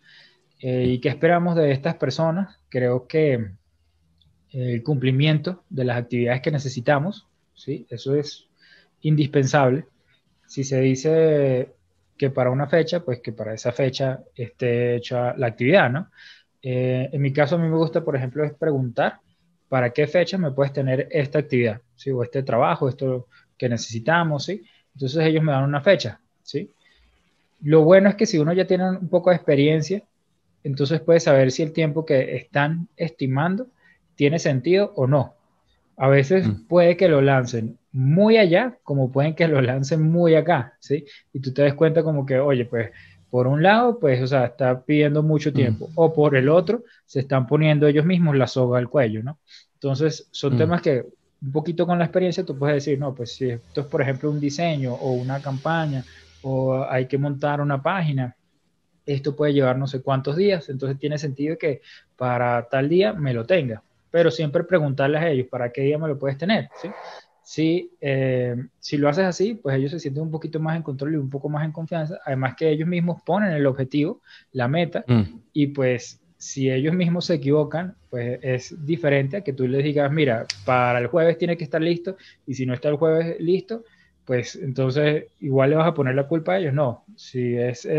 Eh, 0.61 0.85
¿Y 0.88 1.00
qué 1.00 1.09
esperamos 1.09 1.57
de 1.57 1.73
estas 1.73 1.95
personas? 1.95 2.61
Creo 2.69 3.07
que 3.07 3.53
el 4.50 4.83
cumplimiento 4.83 5.64
de 5.71 5.85
las 5.87 5.97
actividades 5.97 6.43
que 6.43 6.50
necesitamos, 6.50 7.26
¿sí? 7.55 7.87
Eso 7.88 8.14
es 8.14 8.47
indispensable. 9.00 9.87
Si 10.47 10.64
se 10.64 10.83
dice 10.83 11.73
que 12.19 12.29
para 12.29 12.50
una 12.50 12.67
fecha, 12.67 13.00
pues 13.00 13.21
que 13.21 13.33
para 13.33 13.55
esa 13.55 13.73
fecha 13.73 14.21
esté 14.35 14.97
hecha 14.97 15.35
la 15.38 15.47
actividad, 15.47 15.91
¿no? 15.91 16.11
Eh, 16.61 17.09
en 17.11 17.23
mi 17.23 17.33
caso, 17.33 17.55
a 17.55 17.59
mí 17.59 17.69
me 17.69 17.76
gusta, 17.79 18.05
por 18.05 18.17
ejemplo, 18.17 18.45
es 18.45 18.53
preguntar 18.53 19.19
para 19.67 19.95
qué 19.95 20.07
fecha 20.07 20.37
me 20.37 20.53
puedes 20.53 20.75
tener 20.75 21.09
esta 21.11 21.38
actividad, 21.38 21.81
¿sí? 21.97 22.11
O 22.11 22.23
este 22.23 22.43
trabajo, 22.43 22.87
esto 22.87 23.29
que 23.57 23.69
necesitamos, 23.69 24.45
¿sí? 24.45 24.62
Entonces 24.95 25.25
ellos 25.25 25.43
me 25.43 25.53
dan 25.53 25.65
una 25.65 25.81
fecha, 25.81 26.21
¿sí? 26.43 26.71
Lo 27.63 27.83
bueno 27.83 28.09
es 28.09 28.15
que 28.15 28.27
si 28.27 28.39
uno 28.39 28.53
ya 28.53 28.67
tiene 28.67 28.91
un 28.91 29.09
poco 29.09 29.31
de 29.31 29.37
experiencia, 29.37 30.03
entonces 30.63 31.01
puede 31.01 31.21
saber 31.21 31.51
si 31.51 31.63
el 31.63 31.73
tiempo 31.73 32.05
que 32.05 32.37
están 32.37 32.89
estimando 32.97 33.67
tiene 34.17 34.39
sentido 34.39 34.93
o 34.97 35.07
no. 35.07 35.35
A 35.97 36.09
veces 36.09 36.47
mm. 36.47 36.67
puede 36.67 36.97
que 36.97 37.09
lo 37.09 37.21
lancen 37.21 37.79
muy 37.93 38.39
allá, 38.39 38.77
como 38.83 39.13
pueden 39.13 39.35
que 39.35 39.47
lo 39.47 39.61
lancen 39.61 40.03
muy 40.03 40.35
acá, 40.35 40.75
¿sí? 40.81 41.05
Y 41.33 41.41
tú 41.41 41.53
te 41.53 41.63
das 41.63 41.75
cuenta 41.75 42.03
como 42.03 42.27
que, 42.27 42.39
oye, 42.39 42.65
pues 42.65 42.91
por 43.31 43.47
un 43.47 43.63
lado, 43.63 43.99
pues, 43.99 44.23
o 44.23 44.27
sea, 44.27 44.47
está 44.47 44.81
pidiendo 44.83 45.23
mucho 45.23 45.51
mm. 45.51 45.55
tiempo, 45.55 45.91
o 45.95 46.13
por 46.13 46.37
el 46.37 46.49
otro, 46.49 46.85
se 47.05 47.21
están 47.21 47.47
poniendo 47.47 47.87
ellos 47.87 48.05
mismos 48.05 48.37
la 48.37 48.47
soga 48.47 48.79
al 48.79 48.89
cuello, 48.89 49.23
¿no? 49.23 49.39
Entonces, 49.75 50.29
son 50.31 50.55
mm. 50.55 50.59
temas 50.59 50.83
que 50.83 51.05
un 51.45 51.53
poquito 51.53 51.87
con 51.87 51.99
la 51.99 52.07
experiencia 52.07 52.45
tú 52.45 52.57
puedes 52.59 52.77
decir, 52.77 52.99
no, 52.99 53.15
pues 53.15 53.35
si 53.35 53.51
esto 53.51 53.83
es, 53.83 53.87
por 53.87 54.01
ejemplo, 54.01 54.31
un 54.31 54.41
diseño 54.41 54.95
o 54.95 55.13
una 55.13 55.41
campaña, 55.41 56.05
o 56.43 56.85
hay 56.89 57.07
que 57.07 57.19
montar 57.19 57.61
una 57.61 57.83
página, 57.83 58.35
esto 59.05 59.37
puede 59.37 59.53
llevar 59.53 59.77
no 59.77 59.87
sé 59.87 60.01
cuántos 60.01 60.37
días, 60.37 60.69
entonces 60.71 60.99
tiene 60.99 61.19
sentido 61.19 61.59
que 61.59 61.83
para 62.17 62.67
tal 62.69 62.89
día 62.89 63.13
me 63.13 63.35
lo 63.35 63.45
tenga, 63.45 63.83
pero 64.11 64.31
siempre 64.31 64.65
preguntarles 64.65 65.21
a 65.21 65.29
ellos, 65.29 65.49
¿para 65.51 65.71
qué 65.71 65.83
día 65.83 65.99
me 65.99 66.09
lo 66.09 66.19
puedes 66.19 66.39
tener? 66.39 66.69
¿Sí? 66.81 66.89
Si, 67.43 67.91
eh, 68.01 68.57
si 68.81 68.97
lo 68.97 69.11
haces 69.11 69.27
así, 69.27 69.55
pues 69.55 69.77
ellos 69.77 69.91
se 69.91 70.01
sienten 70.01 70.23
un 70.23 70.31
poquito 70.31 70.61
más 70.61 70.77
en 70.77 70.83
control 70.83 71.13
y 71.13 71.17
un 71.17 71.29
poco 71.29 71.51
más 71.51 71.63
en 71.63 71.73
confianza. 71.73 72.19
Además 72.25 72.55
que 72.57 72.71
ellos 72.71 72.89
mismos 72.89 73.21
ponen 73.21 73.53
el 73.53 73.67
objetivo, 73.67 74.23
la 74.53 74.67
meta, 74.67 75.05
mm. 75.07 75.23
y 75.53 75.67
pues 75.67 76.24
si 76.45 76.71
ellos 76.71 76.95
mismos 76.95 77.27
se 77.27 77.35
equivocan, 77.35 77.97
pues 78.11 78.39
es 78.43 78.85
diferente 78.85 79.39
a 79.39 79.41
que 79.45 79.53
tú 79.55 79.67
les 79.67 79.83
digas, 79.83 80.11
mira, 80.13 80.47
para 80.65 80.99
el 80.99 81.07
jueves 81.07 81.39
tiene 81.39 81.57
que 81.57 81.65
estar 81.65 81.81
listo, 81.81 82.17
y 82.47 82.55
si 82.55 82.67
no 82.67 82.75
está 82.75 82.89
el 82.91 82.97
jueves 82.97 83.37
listo, 83.41 83.85
pues 84.25 84.57
entonces 84.57 85.27
igual 85.41 85.71
le 85.71 85.77
vas 85.77 85.89
a 85.89 85.95
poner 85.95 86.15
la 86.15 86.27
culpa 86.29 86.53
a 86.55 86.59
ellos. 86.59 86.73
No, 86.75 87.05
si 87.17 87.57
es 87.57 87.85
eh, 87.87 87.91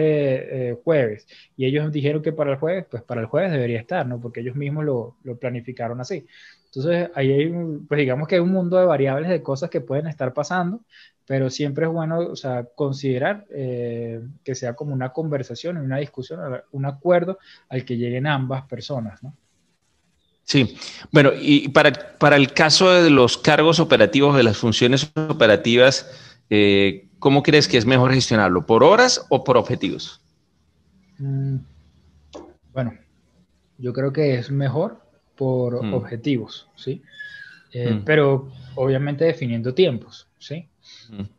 eh, 0.72 0.78
jueves 0.84 1.28
y 1.56 1.66
ellos 1.66 1.92
dijeron 1.92 2.22
que 2.22 2.34
para 2.34 2.52
el 2.52 2.58
jueves, 2.58 2.86
pues 2.90 3.04
para 3.04 3.22
el 3.22 3.28
jueves 3.28 3.52
debería 3.52 3.80
estar, 3.80 4.06
¿no? 4.08 4.20
Porque 4.22 4.40
ellos 4.42 4.56
mismos 4.56 4.86
lo, 4.86 5.18
lo 5.24 5.38
planificaron 5.38 6.00
así. 6.02 6.26
Entonces, 6.66 7.10
ahí 7.16 7.32
hay, 7.32 7.54
pues 7.88 8.00
digamos 8.00 8.28
que 8.28 8.36
hay 8.36 8.42
un 8.42 8.52
mundo 8.52 8.78
de 8.78 8.86
variables, 8.86 9.30
de 9.30 9.42
cosas 9.44 9.70
que 9.70 9.82
pueden 9.82 10.08
estar 10.08 10.34
pasando, 10.34 10.82
pero 11.26 11.50
siempre 11.50 11.86
es 11.86 11.92
bueno, 11.92 12.20
o 12.20 12.36
sea, 12.36 12.66
considerar 12.76 13.46
eh, 13.50 14.22
que 14.44 14.56
sea 14.56 14.76
como 14.76 14.94
una 14.94 15.12
conversación, 15.12 15.78
una 15.78 15.98
discusión, 15.98 16.40
un 16.72 16.86
acuerdo 16.86 17.40
al 17.70 17.84
que 17.84 17.98
lleguen 17.98 18.28
ambas 18.28 18.66
personas, 18.66 19.22
¿no? 19.24 19.36
Sí, 20.44 20.78
bueno, 21.12 21.32
y 21.36 21.70
para, 21.70 21.92
para 22.20 22.36
el 22.36 22.54
caso 22.54 22.92
de 22.92 23.10
los 23.10 23.36
cargos 23.36 23.80
operativos, 23.80 24.38
de 24.38 24.44
las 24.44 24.58
funciones 24.58 25.12
operativas, 25.16 26.08
eh, 26.52 27.08
¿cómo 27.18 27.42
crees 27.42 27.68
que 27.68 27.80
es 27.80 27.86
mejor 27.88 28.14
gestionarlo? 28.14 28.68
¿Por 28.68 28.84
horas 28.84 29.26
o 29.30 29.44
por 29.44 29.58
objetivos? 29.58 30.22
Mm, 31.18 31.58
bueno, 32.72 32.94
yo 33.80 33.92
creo 33.92 34.14
que 34.14 34.36
es 34.36 34.52
mejor 34.52 35.02
por 35.36 35.84
mm. 35.84 35.94
objetivos, 35.96 36.70
¿sí? 36.76 37.02
Eh, 37.72 37.96
mm. 37.96 38.06
Pero 38.06 38.52
obviamente 38.76 39.26
definiendo 39.26 39.74
tiempos, 39.74 40.28
¿sí? 40.46 40.68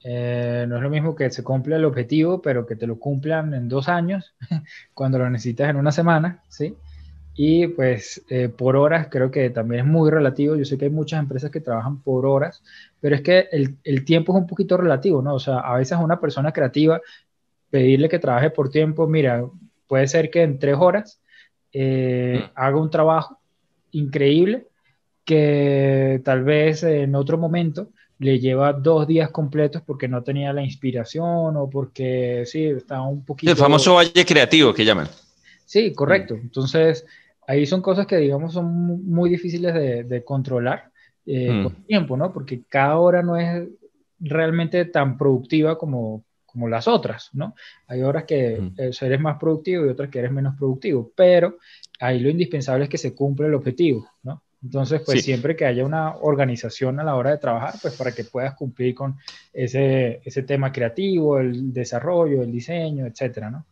Eh, 0.03 0.67
no 0.69 0.77
es 0.77 0.83
lo 0.83 0.91
mismo 0.91 1.15
que 1.15 1.31
se 1.31 1.45
cumpla 1.45 1.77
el 1.77 1.85
objetivo, 1.85 2.43
pero 2.43 2.67
que 2.67 2.77
te 2.77 2.87
lo 2.87 2.99
cumplan 2.99 3.55
en 3.55 3.69
dos 3.69 3.89
años, 3.89 4.35
cuando 4.95 5.19
lo 5.19 5.31
necesitas 5.31 5.71
en 5.71 5.77
una 5.77 5.93
semana, 5.93 6.43
¿sí? 6.49 6.75
Y 7.35 7.69
pues 7.69 8.25
eh, 8.31 8.49
por 8.49 8.77
horas 8.77 9.09
creo 9.11 9.31
que 9.31 9.51
también 9.51 9.83
es 9.83 9.87
muy 9.87 10.11
relativo. 10.11 10.57
Yo 10.57 10.65
sé 10.65 10.79
que 10.79 10.87
hay 10.87 10.91
muchas 10.91 11.21
empresas 11.21 11.51
que 11.51 11.61
trabajan 11.61 12.03
por 12.03 12.25
horas, 12.25 12.63
pero 13.01 13.15
es 13.15 13.21
que 13.21 13.49
el, 13.53 13.77
el, 13.85 14.07
tiempo 14.07 14.33
es 14.33 14.39
un 14.39 14.47
poquito 14.47 14.79
relativo, 14.79 15.21
¿no? 15.21 15.35
O 15.35 15.39
sea, 15.39 15.59
a 15.59 15.77
veces 15.77 15.93
a 15.93 15.99
una 15.99 16.19
persona 16.19 16.53
creativa 16.53 17.01
pedirle 17.71 18.09
que 18.09 18.19
trabaje 18.19 18.51
por 18.51 18.71
tiempo, 18.71 19.07
mira, 19.07 19.45
puede 19.87 20.09
ser 20.09 20.31
que 20.31 20.43
en 20.43 20.59
tres 20.59 20.77
horas 20.79 21.21
eh, 21.73 22.41
mm. 22.43 22.51
haga 22.55 22.81
un 22.81 22.91
trabajo 22.91 23.39
increíble 23.93 24.67
que 25.27 26.23
tal 26.25 26.43
vez 26.43 26.83
en 26.85 27.15
otro 27.15 27.37
momento 27.37 27.91
le 28.19 28.39
lleva 28.39 28.73
dos 28.73 29.07
días 29.07 29.31
completos 29.31 29.83
porque 29.85 30.09
no 30.09 30.23
tenía 30.23 30.53
la 30.53 30.63
inspiración 30.63 31.57
o 31.57 31.69
porque 31.69 32.45
sí, 32.47 32.65
estaba 32.65 33.07
un 33.07 33.25
poquito... 33.25 33.53
El 33.53 33.59
famoso 33.59 33.95
valle 33.95 34.25
creativo 34.25 34.73
que 34.73 34.85
llaman. 34.85 35.09
Sí, 35.65 35.93
correcto. 35.93 36.35
Entonces, 36.35 37.05
ahí 37.47 37.67
son 37.67 37.83
cosas 37.83 38.07
que, 38.07 38.17
digamos, 38.17 38.55
son 38.55 39.05
muy 39.05 39.29
difíciles 39.29 39.75
de, 40.09 40.25
controlar 40.25 40.91
eh, 41.27 41.51
mm. 41.51 41.63
con 41.63 41.75
tiempo, 41.85 42.17
¿no? 42.17 42.33
Porque 42.33 42.63
cada 42.69 42.99
hora 42.99 43.23
no 43.23 43.37
es 43.37 43.69
realmente 44.19 44.87
tan 44.87 45.19
productiva 45.19 45.77
como, 45.77 46.25
como 46.47 46.69
las 46.69 46.89
otras, 46.89 47.31
¿no? 47.35 47.55
Hay 47.87 48.03
horas 48.03 48.25
que 48.25 48.59
mm. 48.61 48.75
eh, 48.79 48.91
eres 48.99 49.21
más 49.21 49.39
productivo 49.39 49.85
y 49.85 49.91
otras 49.91 50.09
que 50.09 50.21
eres 50.21 50.33
menos 50.33 50.57
productivo, 50.57 51.13
pero 51.15 51.59
ahí 52.01 52.21
lo 52.21 52.31
indispensable 52.31 52.85
es 52.85 52.91
que 52.91 52.99
se 52.99 53.15
cumpla 53.15 53.47
el 53.47 53.55
objetivo, 53.55 54.09
¿no? 54.23 54.43
Entonces, 54.63 55.03
pues 55.05 55.23
siempre 55.23 55.55
que 55.55 55.65
haya 55.65 55.85
una 55.85 56.17
organización 56.17 56.99
a 56.99 57.05
la 57.05 57.15
hora 57.15 57.31
de 57.31 57.39
trabajar, 57.39 57.75
pues 57.81 57.95
para 57.95 58.13
que 58.13 58.25
puedas 58.25 58.55
cumplir 58.55 58.95
con 58.95 59.17
ese, 59.53 60.21
ese 60.25 60.43
tema 60.43 60.73
creativo, 60.73 61.39
el 61.39 61.73
desarrollo, 61.73 62.43
el 62.43 62.51
diseño, 62.51 63.07
etcétera, 63.07 63.51
¿no? 63.51 63.67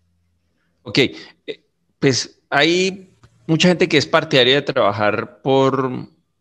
Ok, 0.82 0.98
eh, 0.98 1.64
pues 1.98 2.40
hay 2.50 3.16
mucha 3.46 3.68
gente 3.68 3.88
que 3.88 3.96
es 3.96 4.06
partidaria 4.06 4.56
de 4.56 4.62
trabajar 4.62 5.40
por, 5.42 5.90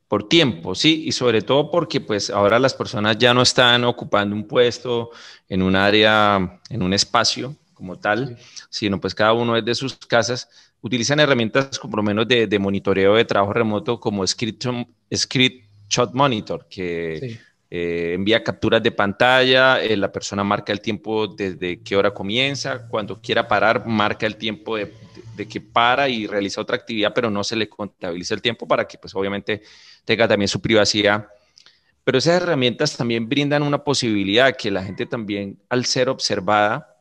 por 0.08 0.28
tiempo, 0.28 0.76
¿sí? 0.76 1.04
Y 1.06 1.14
sobre 1.14 1.42
todo 1.42 1.72
porque 1.72 2.02
pues 2.02 2.30
ahora 2.30 2.60
las 2.60 2.74
personas 2.74 3.18
ya 3.18 3.34
no 3.34 3.42
están 3.42 3.86
ocupando 3.86 4.36
un 4.36 4.48
puesto 4.48 5.12
en 5.48 5.62
un 5.62 5.76
área, 5.76 6.60
en 6.70 6.84
un 6.84 6.94
espacio 6.94 7.56
como 7.84 8.00
tal, 8.00 8.38
sino 8.70 8.98
pues 8.98 9.14
cada 9.14 9.34
uno 9.34 9.58
es 9.58 9.66
de 9.66 9.76
sus 9.76 9.94
casas, 9.98 10.48
utilizan 10.80 11.20
herramientas 11.20 11.78
como 11.78 11.98
lo 11.98 12.04
menos 12.04 12.26
de, 12.26 12.58
monitoreo 12.58 13.16
de 13.16 13.26
trabajo 13.26 13.52
remoto 13.52 14.00
como 14.00 14.26
Script, 14.26 14.64
Shot 15.90 16.14
Monitor, 16.14 16.66
que 16.70 17.40
eh, 17.70 18.14
envía 18.14 18.42
capturas 18.42 18.82
de 18.82 18.92
pantalla, 18.92 19.84
eh, 19.84 19.98
la 19.98 20.14
persona 20.14 20.46
marca 20.46 20.72
el 20.72 20.80
tiempo 20.80 21.28
desde 21.28 21.82
qué 21.82 21.98
hora 21.98 22.14
comienza, 22.14 22.88
cuando 22.88 23.20
quiera 23.20 23.50
parar, 23.50 23.86
marca 23.86 24.26
el 24.26 24.38
tiempo 24.38 24.78
de 24.78 24.94
de 25.36 25.48
que 25.48 25.60
para 25.60 26.08
y 26.08 26.28
realiza 26.28 26.62
otra 26.62 26.76
actividad, 26.76 27.12
pero 27.12 27.32
no 27.32 27.44
se 27.44 27.56
le 27.56 27.68
contabiliza 27.68 28.36
el 28.36 28.42
tiempo 28.44 28.68
para 28.68 28.88
que 28.88 29.00
pues 29.00 29.16
obviamente 29.16 29.64
tenga 30.06 30.28
también 30.28 30.48
su 30.48 30.62
privacidad. 30.62 31.28
Pero 32.04 32.18
esas 32.18 32.42
herramientas 32.42 32.98
también 32.98 33.28
brindan 33.28 33.64
una 33.64 33.84
posibilidad 33.84 34.56
que 34.56 34.70
la 34.70 34.84
gente 34.84 35.06
también, 35.06 35.58
al 35.70 35.86
ser 35.86 36.10
observada, 36.10 36.93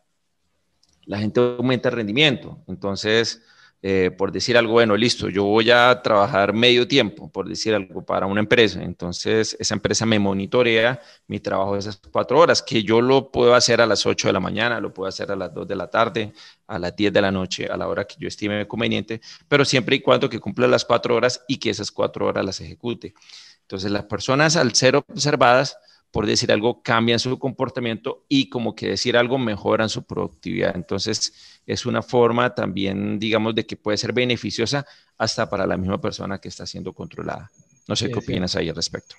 la 1.07 1.19
gente 1.19 1.41
aumenta 1.41 1.89
el 1.89 1.97
rendimiento. 1.97 2.59
Entonces, 2.69 3.43
eh, 3.85 4.13
por 4.17 4.31
decir 4.31 4.57
algo, 4.57 4.75
bueno, 4.75 4.97
listo, 4.97 5.29
yo 5.29 5.43
voy 5.43 5.73
a 5.73 6.03
trabajar 6.03 6.53
medio 6.53 6.87
tiempo, 6.87 7.33
por 7.33 7.49
decir 7.49 7.75
algo, 7.75 8.07
para 8.07 8.27
una 8.27 8.39
empresa. 8.39 8.81
Entonces, 8.81 9.57
esa 9.59 9.75
empresa 9.75 10.07
me 10.07 10.21
monitorea 10.21 11.01
mi 11.27 11.41
trabajo 11.41 11.77
esas 11.77 11.97
cuatro 12.13 12.39
horas, 12.39 12.63
que 12.63 12.85
yo 12.85 13.01
lo 13.01 13.33
puedo 13.33 13.57
hacer 13.57 13.81
a 13.81 13.87
las 13.87 14.07
8 14.07 14.29
de 14.29 14.33
la 14.33 14.39
mañana, 14.39 14.79
lo 14.81 14.95
puedo 14.95 15.09
hacer 15.09 15.33
a 15.33 15.37
las 15.37 15.53
2 15.53 15.67
de 15.67 15.75
la 15.75 15.91
tarde, 15.91 16.33
a 16.69 16.79
las 16.79 16.95
10 16.95 17.13
de 17.13 17.21
la 17.21 17.33
noche, 17.33 17.67
a 17.67 17.77
la 17.77 17.89
hora 17.89 18.05
que 18.05 18.15
yo 18.21 18.29
estime 18.29 18.69
conveniente, 18.69 19.21
pero 19.49 19.65
siempre 19.65 19.97
y 19.97 20.01
cuando 20.01 20.31
que 20.31 20.39
cumpla 20.39 20.69
las 20.69 20.85
cuatro 20.85 21.17
horas 21.17 21.45
y 21.49 21.57
que 21.57 21.71
esas 21.71 21.91
cuatro 21.91 22.27
horas 22.27 22.45
las 22.45 22.61
ejecute. 22.61 23.15
Entonces, 23.63 23.91
las 23.91 24.05
personas 24.05 24.55
al 24.55 24.75
ser 24.75 24.95
observadas, 24.95 25.77
por 26.13 26.27
decir 26.27 26.53
algo, 26.53 26.83
cambian 26.83 27.19
su 27.19 27.39
comportamiento 27.39 28.27
y 28.29 28.51
como 28.51 28.77
que 28.77 28.91
decir 28.91 29.17
algo 29.17 29.39
mejoran 29.39 29.89
su 29.89 30.05
productividad. 30.05 30.77
Entonces, 30.77 31.33
es 31.67 31.87
una 31.87 32.03
forma 32.03 32.55
también, 32.55 33.19
digamos, 33.19 33.55
de 33.55 33.65
que 33.65 33.77
puede 33.77 33.97
ser 33.97 34.13
beneficiosa 34.13 34.87
hasta 35.17 35.49
para 35.49 35.67
la 35.67 35.79
misma 35.79 36.01
persona 36.01 36.39
que 36.39 36.49
está 36.49 36.67
siendo 36.67 36.93
controlada. 36.93 37.51
No 37.89 37.97
sé 37.97 38.11
qué 38.11 38.19
opinas 38.19 38.55
ahí 38.57 38.69
al 38.69 38.77
respecto. 38.77 39.17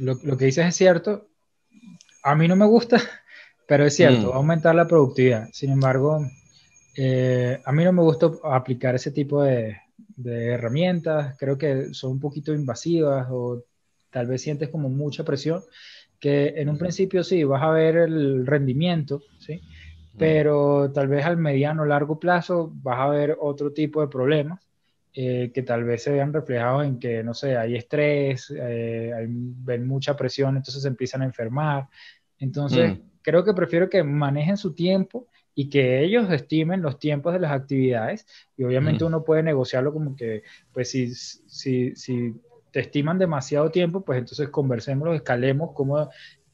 Lo, 0.00 0.18
que 0.36 0.46
dices 0.46 0.66
es 0.66 0.74
cierto. 0.74 1.28
A 2.24 2.34
mí 2.34 2.48
no 2.48 2.56
me 2.56 2.66
gusta, 2.66 3.00
pero 3.68 3.86
es 3.86 3.94
cierto, 3.94 4.32
mm. 4.32 4.36
aumentar 4.36 4.74
la 4.74 4.88
productividad. 4.88 5.48
Sin 5.52 5.70
embargo, 5.70 6.26
eh, 6.96 7.60
a 7.64 7.70
mí 7.70 7.84
no 7.84 7.92
me 7.92 8.02
gusta 8.02 8.32
aplicar 8.42 8.96
ese 8.96 9.12
tipo 9.12 9.44
de, 9.44 9.76
de 10.16 10.46
herramientas. 10.46 11.36
Creo 11.38 11.56
que 11.56 11.94
son 11.94 12.10
un 12.12 12.20
poquito 12.20 12.52
invasivas 12.52 13.28
o 13.30 13.62
tal 14.10 14.26
vez 14.26 14.42
sientes 14.42 14.70
como 14.70 14.88
mucha 14.88 15.22
presión 15.22 15.62
que 16.20 16.54
en 16.56 16.68
un 16.68 16.78
principio 16.78 17.22
sí, 17.22 17.44
vas 17.44 17.62
a 17.62 17.70
ver 17.70 17.96
el 17.96 18.46
rendimiento, 18.46 19.22
¿sí? 19.38 19.60
Pero 20.18 20.90
tal 20.92 21.08
vez 21.08 21.26
al 21.26 21.36
mediano 21.36 21.82
o 21.82 21.86
largo 21.86 22.18
plazo 22.18 22.72
vas 22.82 22.98
a 23.00 23.08
ver 23.08 23.36
otro 23.38 23.72
tipo 23.72 24.00
de 24.00 24.08
problemas 24.08 24.66
eh, 25.12 25.50
que 25.54 25.62
tal 25.62 25.84
vez 25.84 26.02
se 26.02 26.12
vean 26.12 26.32
reflejados 26.32 26.84
en 26.84 26.98
que, 26.98 27.22
no 27.22 27.32
sé, 27.32 27.56
hay 27.56 27.74
estrés, 27.74 28.52
eh, 28.54 29.12
hay, 29.14 29.26
ven 29.28 29.86
mucha 29.86 30.14
presión, 30.14 30.56
entonces 30.56 30.82
se 30.82 30.88
empiezan 30.88 31.22
a 31.22 31.26
enfermar. 31.26 31.88
Entonces, 32.38 32.98
mm. 32.98 33.00
creo 33.22 33.42
que 33.44 33.54
prefiero 33.54 33.88
que 33.88 34.02
manejen 34.02 34.58
su 34.58 34.74
tiempo 34.74 35.26
y 35.54 35.70
que 35.70 36.02
ellos 36.04 36.30
estimen 36.30 36.82
los 36.82 36.98
tiempos 36.98 37.32
de 37.32 37.40
las 37.40 37.52
actividades 37.52 38.26
y 38.58 38.64
obviamente 38.64 39.04
mm. 39.04 39.06
uno 39.06 39.24
puede 39.24 39.42
negociarlo 39.42 39.90
como 39.90 40.14
que, 40.14 40.42
pues 40.70 40.90
si, 40.90 41.14
si, 41.14 41.96
si 41.96 42.34
te 42.76 42.80
estiman 42.80 43.18
demasiado 43.18 43.70
tiempo, 43.70 44.02
pues 44.02 44.18
entonces 44.18 44.50
conversemos, 44.50 45.08
escalemos 45.14 45.70
cómo, 45.72 46.10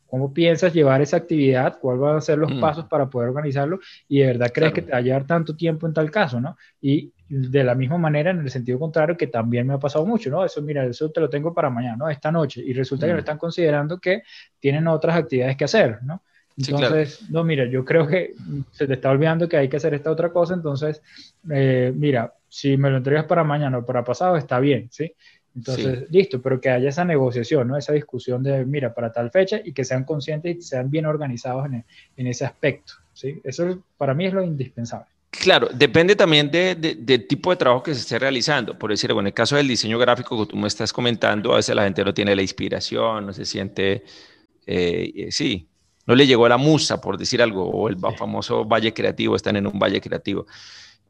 cómo 0.06 0.32
piensas 0.32 0.72
llevar 0.72 1.02
esa 1.02 1.16
actividad, 1.16 1.80
cuáles 1.80 2.00
van 2.00 2.16
a 2.16 2.20
ser 2.20 2.38
los 2.38 2.52
mm. 2.52 2.60
pasos 2.60 2.84
para 2.84 3.10
poder 3.10 3.30
organizarlo 3.30 3.80
y 4.06 4.20
de 4.20 4.26
verdad 4.26 4.52
crees 4.54 4.72
que 4.72 4.82
te 4.82 4.92
va 4.92 4.98
a 4.98 5.00
llevar 5.00 5.26
tanto 5.26 5.56
tiempo 5.56 5.84
en 5.84 5.92
tal 5.92 6.12
caso, 6.12 6.40
¿no? 6.40 6.56
Y 6.80 7.12
de 7.28 7.64
la 7.64 7.74
misma 7.74 7.98
manera, 7.98 8.30
en 8.30 8.38
el 8.38 8.50
sentido 8.50 8.78
contrario, 8.78 9.16
que 9.16 9.26
también 9.26 9.66
me 9.66 9.74
ha 9.74 9.80
pasado 9.80 10.06
mucho, 10.06 10.30
¿no? 10.30 10.44
Eso, 10.44 10.62
mira, 10.62 10.84
eso 10.84 11.10
te 11.10 11.20
lo 11.20 11.28
tengo 11.28 11.52
para 11.52 11.70
mañana, 11.70 11.96
¿no? 11.96 12.08
Esta 12.08 12.30
noche. 12.30 12.62
Y 12.64 12.72
resulta 12.72 13.06
que 13.06 13.14
no 13.14 13.16
mm. 13.16 13.26
están 13.26 13.38
considerando 13.38 13.98
que 13.98 14.22
tienen 14.60 14.86
otras 14.86 15.16
actividades 15.16 15.56
que 15.56 15.64
hacer, 15.64 16.04
¿no? 16.04 16.22
Entonces, 16.56 17.28
no, 17.30 17.42
mira, 17.42 17.64
yo 17.64 17.84
creo 17.84 18.06
que 18.06 18.34
se 18.70 18.86
te 18.86 18.92
está 18.92 19.10
olvidando 19.10 19.48
que 19.48 19.56
hay 19.56 19.68
que 19.68 19.78
hacer 19.78 19.92
esta 19.94 20.12
otra 20.12 20.30
cosa, 20.30 20.54
entonces, 20.54 21.02
eh, 21.50 21.92
mira, 21.96 22.32
si 22.48 22.76
me 22.76 22.90
lo 22.90 22.98
entregas 22.98 23.24
para 23.24 23.42
mañana 23.42 23.78
o 23.78 23.84
para 23.84 24.04
pasado, 24.04 24.36
está 24.36 24.60
bien, 24.60 24.86
¿sí? 24.92 25.16
Entonces, 25.54 26.10
listo, 26.10 26.40
pero 26.40 26.60
que 26.60 26.70
haya 26.70 26.88
esa 26.88 27.04
negociación, 27.04 27.68
¿no? 27.68 27.76
Esa 27.76 27.92
discusión 27.92 28.42
de, 28.42 28.64
mira, 28.64 28.94
para 28.94 29.12
tal 29.12 29.30
fecha 29.30 29.60
y 29.62 29.72
que 29.72 29.84
sean 29.84 30.04
conscientes 30.04 30.56
y 30.56 30.62
sean 30.62 30.90
bien 30.90 31.06
organizados 31.06 31.66
en, 31.66 31.84
en 32.16 32.26
ese 32.26 32.44
aspecto, 32.44 32.94
¿sí? 33.12 33.40
Eso 33.44 33.82
para 33.96 34.14
mí 34.14 34.26
es 34.26 34.32
lo 34.32 34.42
indispensable. 34.42 35.06
Claro, 35.32 35.68
depende 35.72 36.14
también 36.14 36.50
del 36.50 37.26
tipo 37.26 37.50
de 37.50 37.56
trabajo 37.56 37.82
que 37.82 37.94
se 37.94 38.00
esté 38.00 38.18
realizando. 38.18 38.78
Por 38.78 38.90
decir, 38.90 39.12
bueno, 39.12 39.26
en 39.26 39.28
el 39.28 39.34
caso 39.34 39.56
del 39.56 39.66
diseño 39.66 39.98
gráfico 39.98 40.38
que 40.38 40.52
tú 40.52 40.56
me 40.56 40.68
estás 40.68 40.92
comentando, 40.92 41.54
a 41.54 41.56
veces 41.56 41.74
la 41.74 41.84
gente 41.84 42.04
no 42.04 42.12
tiene 42.12 42.36
la 42.36 42.42
inspiración, 42.42 43.26
no 43.26 43.32
se 43.32 43.46
siente, 43.46 44.04
eh, 44.66 45.28
sí, 45.30 45.66
no 46.06 46.14
le 46.14 46.26
llegó 46.26 46.46
la 46.48 46.58
musa, 46.58 47.00
por 47.00 47.16
decir 47.16 47.40
algo, 47.40 47.64
o 47.64 47.88
el 47.88 47.96
famoso 47.98 48.66
valle 48.66 48.92
creativo, 48.92 49.34
están 49.34 49.56
en 49.56 49.66
un 49.66 49.78
valle 49.78 50.02
creativo. 50.02 50.46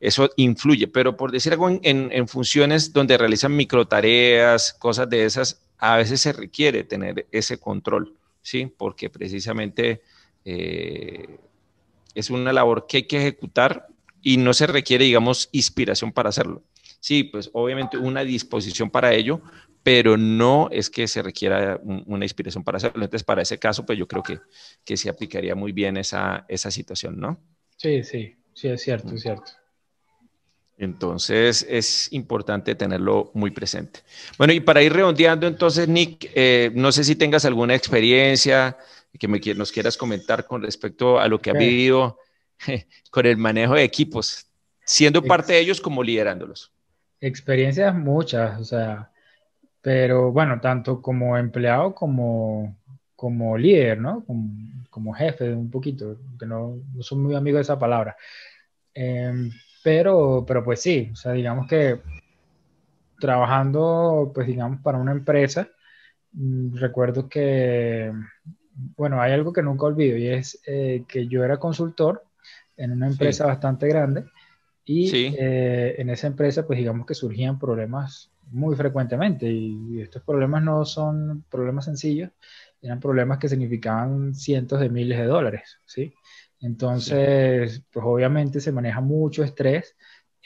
Eso 0.02 0.30
influye, 0.34 0.88
pero 0.88 1.16
por 1.16 1.30
decir 1.30 1.52
algo, 1.52 1.70
en, 1.70 2.26
funciones 2.26 2.92
donde 2.92 3.16
realizan 3.16 3.54
microtareas, 3.54 4.72
cosas 4.72 5.08
de 5.08 5.24
esas, 5.24 5.62
a 5.78 5.96
veces 5.96 6.20
se 6.20 6.32
requiere 6.32 6.82
tener 6.82 7.28
ese 7.30 7.60
control, 7.60 8.12
¿sí? 8.42 8.66
Porque 8.66 9.10
precisamente 9.10 10.02
eh, 10.44 11.38
es 12.16 12.30
una 12.30 12.52
labor 12.52 12.88
que 12.88 12.96
hay 12.96 13.02
que 13.04 13.18
ejecutar 13.18 13.86
y 14.20 14.38
no 14.38 14.52
se 14.54 14.66
requiere, 14.66 15.04
digamos, 15.04 15.48
inspiración 15.52 16.10
para 16.10 16.30
hacerlo. 16.30 16.64
Sí, 16.98 17.22
pues 17.22 17.50
obviamente 17.52 17.96
una 17.96 18.24
disposición 18.24 18.90
para 18.90 19.14
ello, 19.14 19.40
pero 19.84 20.16
no 20.16 20.68
es 20.72 20.90
que 20.90 21.06
se 21.06 21.22
requiera 21.22 21.80
una 21.84 22.24
inspiración 22.24 22.64
para 22.64 22.78
hacerlo. 22.78 23.04
Entonces, 23.04 23.22
para 23.22 23.42
ese 23.42 23.56
caso, 23.56 23.86
pues 23.86 23.96
yo 23.96 24.08
creo 24.08 24.24
que, 24.24 24.40
que 24.84 24.96
se 24.96 25.08
aplicaría 25.08 25.54
muy 25.54 25.70
bien 25.70 25.96
esa, 25.96 26.44
esa 26.48 26.72
situación, 26.72 27.20
¿no? 27.20 27.40
Sí, 27.76 28.02
sí, 28.02 28.34
sí, 28.52 28.66
es 28.66 28.82
cierto, 28.82 29.14
es 29.14 29.22
cierto. 29.22 29.61
Entonces 30.78 31.66
es 31.68 32.12
importante 32.12 32.74
tenerlo 32.74 33.30
muy 33.34 33.50
presente. 33.50 34.00
Bueno, 34.38 34.52
y 34.52 34.60
para 34.60 34.82
ir 34.82 34.92
redondeando, 34.92 35.46
entonces, 35.46 35.86
Nick, 35.88 36.30
eh, 36.34 36.70
no 36.74 36.90
sé 36.90 37.04
si 37.04 37.14
tengas 37.14 37.44
alguna 37.44 37.74
experiencia 37.74 38.76
que 39.18 39.28
me, 39.28 39.40
nos 39.54 39.70
quieras 39.70 39.96
comentar 39.96 40.46
con 40.46 40.62
respecto 40.62 41.20
a 41.20 41.28
lo 41.28 41.38
que 41.38 41.50
ha 41.50 41.54
vivido 41.54 42.18
con 43.10 43.26
el 43.26 43.36
manejo 43.36 43.74
de 43.74 43.84
equipos, 43.84 44.46
siendo 44.84 45.22
parte 45.22 45.52
de 45.52 45.60
ellos 45.60 45.80
como 45.80 46.02
liderándolos. 46.02 46.72
Experiencias 47.20 47.94
muchas, 47.94 48.60
o 48.60 48.64
sea, 48.64 49.10
pero 49.80 50.32
bueno, 50.32 50.60
tanto 50.60 51.02
como 51.02 51.36
empleado 51.36 51.94
como, 51.94 52.76
como 53.14 53.56
líder, 53.58 53.98
¿no? 53.98 54.24
Como, 54.90 55.12
jefe, 55.12 55.52
un 55.52 55.70
poquito, 55.70 56.18
que 56.38 56.46
no, 56.46 56.78
no, 56.94 57.02
soy 57.02 57.18
muy 57.18 57.34
amigo 57.34 57.56
de 57.56 57.62
esa 57.62 57.78
palabra. 57.78 58.16
Em, 58.94 59.50
pero, 59.82 60.44
pero 60.46 60.64
pues 60.64 60.80
sí, 60.80 61.10
o 61.12 61.16
sea, 61.16 61.32
digamos 61.32 61.66
que 61.66 62.00
trabajando, 63.18 64.32
pues 64.34 64.46
digamos, 64.46 64.80
para 64.80 64.98
una 64.98 65.12
empresa, 65.12 65.68
mm, 66.32 66.76
recuerdo 66.76 67.28
que, 67.28 68.12
bueno, 68.96 69.20
hay 69.20 69.32
algo 69.32 69.52
que 69.52 69.62
nunca 69.62 69.86
olvido 69.86 70.16
y 70.16 70.26
es 70.28 70.60
eh, 70.66 71.04
que 71.06 71.28
yo 71.28 71.44
era 71.44 71.58
consultor 71.58 72.24
en 72.76 72.92
una 72.92 73.06
empresa 73.06 73.46
bastante 73.46 73.86
grande 73.86 74.24
y 74.84 75.10
eh, 75.38 75.94
en 75.98 76.10
esa 76.10 76.26
empresa, 76.26 76.66
pues 76.66 76.78
digamos 76.78 77.06
que 77.06 77.14
surgían 77.14 77.58
problemas 77.58 78.32
muy 78.50 78.74
frecuentemente 78.76 79.50
y, 79.50 80.00
estos 80.00 80.22
problemas 80.22 80.62
no 80.62 80.84
son 80.84 81.44
problemas 81.48 81.84
sencillos, 81.84 82.30
eran 82.80 82.98
problemas 82.98 83.38
que 83.38 83.48
significaban 83.48 84.34
cientos 84.34 84.80
de 84.80 84.88
miles 84.88 85.18
de 85.18 85.26
dólares, 85.26 85.78
¿sí? 85.86 86.12
Entonces, 86.62 87.82
pues 87.92 88.06
obviamente 88.06 88.60
se 88.60 88.72
maneja 88.72 89.00
mucho 89.00 89.42
estrés, 89.42 89.96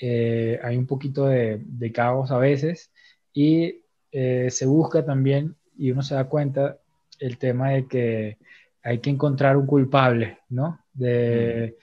eh, 0.00 0.59
hay 0.62 0.76
un 0.76 0.87
poquito 0.87 1.26
de, 1.26 1.62
de, 1.64 1.92
caos 1.92 2.31
a 2.31 2.38
veces 2.38 2.90
y 3.33 3.83
eh, 4.12 4.50
se 4.50 4.66
busca 4.66 5.05
también, 5.05 5.57
y 5.79 5.90
uno 5.90 6.02
se 6.02 6.14
da 6.14 6.24
cuenta, 6.24 6.79
el 7.18 7.38
tema 7.38 7.70
de 7.70 7.87
que 7.87 8.38
hay 8.83 8.98
que 8.98 9.11
encontrar 9.11 9.57
un 9.57 9.66
culpable, 9.66 10.38
¿no? 10.48 10.81
De 10.92 11.76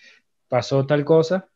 pasó 0.48 0.86
tal 0.86 1.04
cosa, 1.04 1.48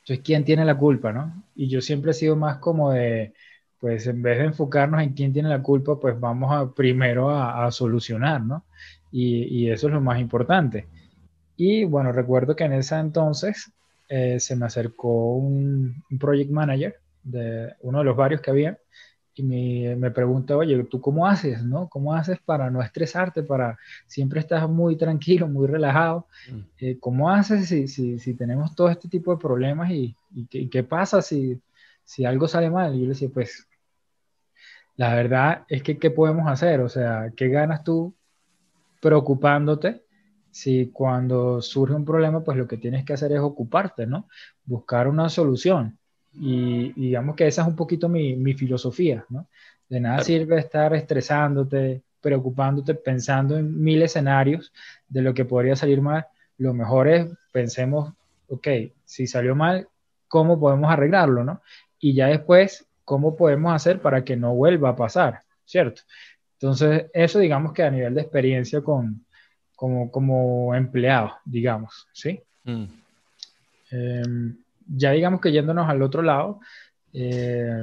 entonces, 0.00 0.24
¿quién 0.24 0.44
tiene 0.44 0.64
la 0.64 0.76
culpa, 0.76 1.12
no? 1.12 1.44
Y 1.54 1.68
yo 1.68 1.80
siempre 1.80 2.12
he 2.12 2.14
sido 2.14 2.34
más 2.34 2.58
como 2.58 2.90
de, 2.92 3.34
pues 3.78 4.06
en 4.06 4.22
vez 4.22 4.38
de 4.38 4.44
enfocarnos 4.44 5.02
en 5.02 5.12
quién 5.12 5.32
tiene 5.32 5.48
la 5.48 5.62
culpa, 5.62 5.98
pues 5.98 6.18
vamos 6.18 6.50
a 6.52 6.72
primero 6.72 7.30
a, 7.30 7.70
solucionar, 7.70 8.42
¿no? 8.42 8.64
Y, 9.12 9.68
eso 9.68 9.88
es 9.88 9.92
lo 9.92 10.00
más 10.00 10.20
importante. 10.20 10.86
Y 11.62 11.84
bueno, 11.84 12.10
recuerdo 12.10 12.56
que 12.56 12.64
en 12.64 12.72
ese 12.72 12.96
entonces 12.96 13.70
eh, 14.08 14.40
se 14.40 14.56
me 14.56 14.64
acercó 14.64 15.34
un, 15.34 16.02
un, 16.10 16.18
project 16.18 16.50
manager 16.50 16.98
de 17.22 17.74
uno 17.80 17.98
de 17.98 18.04
los 18.06 18.16
varios 18.16 18.40
que 18.40 18.50
había 18.50 18.78
y 19.34 19.42
me, 19.42 19.94
me 19.94 20.10
pregunta, 20.10 20.56
oye, 20.56 20.82
¿tú 20.84 21.02
cómo 21.02 21.26
haces, 21.26 21.62
no? 21.62 21.86
¿Cómo 21.90 22.14
haces 22.14 22.38
para 22.40 22.70
no 22.70 22.80
estresarte, 22.80 23.42
para 23.42 23.78
siempre 24.06 24.40
estás 24.40 24.70
muy 24.70 24.96
tranquilo, 24.96 25.48
muy 25.48 25.66
relajado? 25.66 26.26
Mm. 26.50 26.60
Eh, 26.78 26.98
¿Cómo 26.98 27.28
haces 27.28 27.68
si, 27.68 27.88
si, 27.88 28.18
si, 28.18 28.32
tenemos 28.32 28.74
todo 28.74 28.88
este 28.88 29.10
tipo 29.10 29.30
de 29.30 29.38
problemas 29.38 29.90
y, 29.90 30.16
y, 30.32 30.68
qué, 30.70 30.82
pasa 30.82 31.20
si, 31.20 31.60
si 32.04 32.24
algo 32.24 32.48
sale 32.48 32.70
mal? 32.70 32.94
Y 32.94 33.00
yo 33.00 33.02
le 33.02 33.08
decía, 33.10 33.28
pues, 33.28 33.68
la 34.96 35.14
verdad 35.14 35.64
es 35.68 35.82
que, 35.82 35.98
¿qué 35.98 36.10
podemos 36.10 36.50
hacer? 36.50 36.80
O 36.80 36.88
sea, 36.88 37.30
¿qué 37.36 37.48
ganas 37.48 37.84
tú 37.84 38.14
preocupándote? 39.02 40.04
Si 40.50 40.90
cuando 40.92 41.62
surge 41.62 41.94
un 41.94 42.04
problema, 42.04 42.42
pues 42.42 42.56
lo 42.56 42.66
que 42.66 42.76
tienes 42.76 43.04
que 43.04 43.12
hacer 43.12 43.32
es 43.32 43.40
ocuparte, 43.40 44.06
¿no? 44.06 44.28
Buscar 44.64 45.08
una 45.08 45.28
solución. 45.28 45.98
Y, 46.32 46.92
digamos 46.92 47.36
que 47.36 47.46
esa 47.46 47.62
es 47.62 47.68
un 47.68 47.76
poquito 47.76 48.08
mi, 48.08 48.36
mi 48.36 48.54
filosofía, 48.54 49.24
¿no? 49.28 49.46
De 49.88 50.00
nada 50.00 50.22
sirve 50.22 50.58
estar 50.58 50.94
estresándote, 50.94 52.02
preocupándote, 52.20 52.94
pensando 52.94 53.58
en 53.58 53.80
mil 53.82 54.02
escenarios 54.02 54.72
de 55.08 55.22
lo 55.22 55.34
que 55.34 55.44
podría 55.44 55.76
salir 55.76 56.00
mal. 56.00 56.26
Lo 56.58 56.74
mejor 56.74 57.08
es 57.08 57.26
pensemos, 57.52 58.12
ok, 58.48 58.68
si 59.04 59.26
salió 59.26 59.56
mal, 59.56 59.88
¿cómo 60.28 60.60
podemos 60.60 60.90
arreglarlo, 60.92 61.44
no? 61.44 61.62
Y 61.98 62.14
ya 62.14 62.28
después, 62.28 62.86
¿cómo 63.04 63.36
podemos 63.36 63.74
hacer 63.74 64.00
para 64.00 64.24
que 64.24 64.36
no 64.36 64.54
vuelva 64.54 64.90
a 64.90 64.96
pasar, 64.96 65.42
¿cierto? 65.64 66.02
Entonces, 66.54 67.06
eso 67.12 67.38
digamos 67.38 67.72
que 67.72 67.82
a 67.82 67.90
nivel 67.90 68.14
de 68.14 68.20
experiencia 68.20 68.82
con, 68.82 69.24
como, 69.80 70.10
como 70.10 70.74
empleado, 70.74 71.38
digamos, 71.42 72.06
¿sí? 72.12 72.38
Mm. 72.64 72.84
Em, 73.90 74.58
ya 74.86 75.12
digamos 75.12 75.40
que 75.40 75.52
yéndonos 75.52 75.88
al 75.88 76.02
otro 76.02 76.20
lado, 76.20 76.60
eh, 77.14 77.82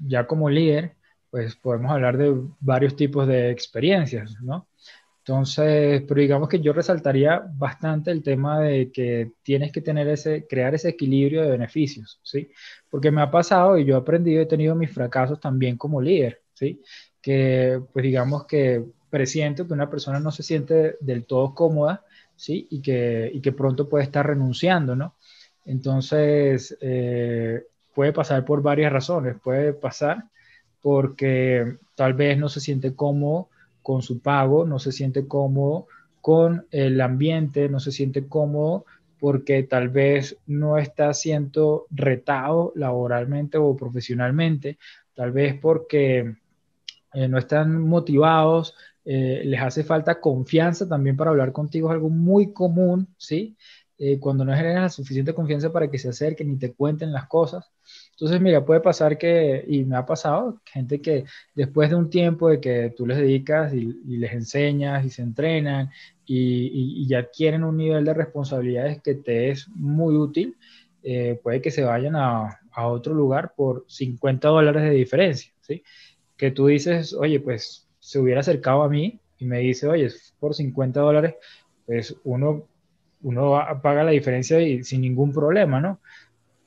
ya 0.00 0.26
como 0.26 0.50
líder, 0.50 0.96
pues 1.30 1.54
podemos 1.54 1.92
hablar 1.92 2.18
de 2.18 2.34
varios 2.58 2.96
tipos 2.96 3.28
de 3.28 3.48
experiencias, 3.52 4.40
¿no? 4.42 4.66
Entonces, 5.18 6.02
pero 6.08 6.20
digamos 6.20 6.48
que 6.48 6.58
yo 6.58 6.72
resaltaría 6.72 7.40
bastante 7.54 8.10
el 8.10 8.24
tema 8.24 8.58
de 8.58 8.90
que 8.90 9.30
tienes 9.44 9.70
que 9.70 9.82
tener 9.82 10.08
ese, 10.08 10.48
crear 10.48 10.74
ese 10.74 10.88
equilibrio 10.88 11.42
de 11.42 11.50
beneficios, 11.50 12.18
¿sí? 12.24 12.50
Porque 12.90 13.12
me 13.12 13.22
ha 13.22 13.30
pasado 13.30 13.78
y 13.78 13.84
yo 13.84 13.94
he 13.94 13.98
aprendido, 14.00 14.42
he 14.42 14.46
tenido 14.46 14.74
mis 14.74 14.90
fracasos 14.90 15.38
también 15.38 15.76
como 15.76 16.02
líder, 16.02 16.42
¿sí? 16.54 16.82
Que, 17.22 17.80
pues 17.92 18.02
digamos 18.02 18.46
que 18.46 18.84
presiento 19.10 19.66
que 19.66 19.74
una 19.74 19.90
persona 19.90 20.20
no 20.20 20.30
se 20.30 20.42
siente 20.42 20.96
del 21.00 21.24
todo 21.24 21.54
cómoda, 21.54 22.04
¿sí? 22.36 22.66
Y 22.70 22.80
que, 22.80 23.30
y 23.32 23.40
que 23.40 23.52
pronto 23.52 23.88
puede 23.88 24.04
estar 24.04 24.26
renunciando, 24.26 24.96
¿no? 24.96 25.14
Entonces, 25.64 26.76
eh, 26.80 27.64
puede 27.94 28.12
pasar 28.12 28.44
por 28.44 28.62
varias 28.62 28.92
razones. 28.92 29.36
Puede 29.42 29.72
pasar 29.72 30.24
porque 30.82 31.76
tal 31.94 32.14
vez 32.14 32.38
no 32.38 32.48
se 32.48 32.60
siente 32.60 32.94
cómodo 32.94 33.48
con 33.82 34.02
su 34.02 34.20
pago, 34.20 34.64
no 34.64 34.78
se 34.78 34.92
siente 34.92 35.26
cómodo 35.26 35.86
con 36.20 36.66
el 36.70 37.00
ambiente, 37.00 37.68
no 37.68 37.80
se 37.80 37.92
siente 37.92 38.26
cómodo 38.26 38.84
porque 39.18 39.62
tal 39.64 39.90
vez 39.90 40.38
no 40.46 40.78
está 40.78 41.12
siendo 41.12 41.86
retado 41.90 42.72
laboralmente 42.74 43.58
o 43.58 43.76
profesionalmente, 43.76 44.78
tal 45.14 45.32
vez 45.32 45.58
porque 45.60 46.36
eh, 47.12 47.28
no 47.28 47.36
están 47.36 47.82
motivados, 47.82 48.74
eh, 49.12 49.42
les 49.44 49.60
hace 49.60 49.82
falta 49.82 50.20
confianza 50.20 50.88
también 50.88 51.16
para 51.16 51.30
hablar 51.30 51.50
contigo, 51.50 51.88
es 51.88 51.94
algo 51.94 52.10
muy 52.10 52.52
común, 52.52 53.08
¿sí? 53.18 53.56
Eh, 53.98 54.20
cuando 54.20 54.44
no 54.44 54.54
generan 54.54 54.82
la 54.82 54.88
suficiente 54.88 55.34
confianza 55.34 55.72
para 55.72 55.90
que 55.90 55.98
se 55.98 56.10
acerquen 56.10 56.52
y 56.52 56.56
te 56.56 56.72
cuenten 56.74 57.12
las 57.12 57.26
cosas. 57.26 57.72
Entonces, 58.12 58.40
mira, 58.40 58.64
puede 58.64 58.78
pasar 58.80 59.18
que, 59.18 59.64
y 59.66 59.84
me 59.84 59.96
ha 59.96 60.06
pasado, 60.06 60.60
gente 60.64 61.00
que 61.02 61.24
después 61.56 61.90
de 61.90 61.96
un 61.96 62.08
tiempo 62.08 62.50
de 62.50 62.60
que 62.60 62.94
tú 62.96 63.04
les 63.04 63.18
dedicas 63.18 63.74
y, 63.74 63.86
les 64.16 64.32
enseñas 64.32 65.04
y 65.04 65.10
se 65.10 65.22
entrenan 65.22 65.90
y, 66.24 67.04
y, 67.04 67.12
adquieren 67.14 67.64
un 67.64 67.78
nivel 67.78 68.04
de 68.04 68.14
responsabilidades 68.14 69.02
que 69.02 69.16
te 69.16 69.50
es 69.50 69.68
muy 69.70 70.14
útil, 70.14 70.56
eh, 71.02 71.40
puede 71.42 71.60
que 71.60 71.72
se 71.72 71.82
vayan 71.82 72.14
a, 72.14 72.60
a, 72.70 72.86
otro 72.86 73.12
lugar 73.12 73.54
por 73.56 73.86
50 73.88 74.46
dólares 74.48 74.84
de 74.84 74.90
diferencia, 74.90 75.52
¿sí? 75.62 75.82
Que 76.36 76.52
tú 76.52 76.68
dices, 76.68 77.12
oye, 77.12 77.40
pues 77.40 77.89
se 78.00 78.18
hubiera 78.18 78.40
acercado 78.40 78.82
a 78.82 78.88
mí 78.88 79.20
y 79.38 79.44
me 79.44 79.60
dice, 79.60 79.86
oye, 79.86 80.08
por 80.40 80.54
50 80.54 81.00
dólares, 81.00 81.34
pues 81.86 82.16
uno 82.24 82.66
uno 83.22 83.58
paga 83.82 84.04
la 84.04 84.10
diferencia 84.12 84.60
y 84.60 84.82
sin 84.84 85.02
ningún 85.02 85.32
problema, 85.32 85.80
¿no? 85.80 86.00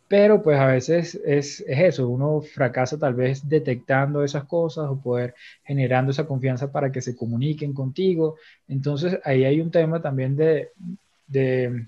Pero 0.07 0.43
pues 0.43 0.59
a 0.59 0.67
veces 0.67 1.15
es, 1.25 1.61
es, 1.61 1.79
eso, 1.79 2.07
uno 2.07 2.41
fracasa 2.41 2.99
tal 2.99 3.15
vez 3.15 3.47
detectando 3.49 4.23
esas 4.23 4.43
cosas 4.45 4.87
o 4.89 5.01
poder 5.01 5.33
generando 5.63 6.11
esa 6.11 6.27
confianza 6.27 6.71
para 6.71 6.91
que 6.91 7.01
se 7.01 7.15
comuniquen 7.15 7.73
contigo. 7.73 8.37
Entonces 8.67 9.19
ahí 9.23 9.43
hay 9.45 9.59
un 9.59 9.71
tema 9.71 10.01
también 10.01 10.35
de, 10.35 10.69
de, 11.25 11.87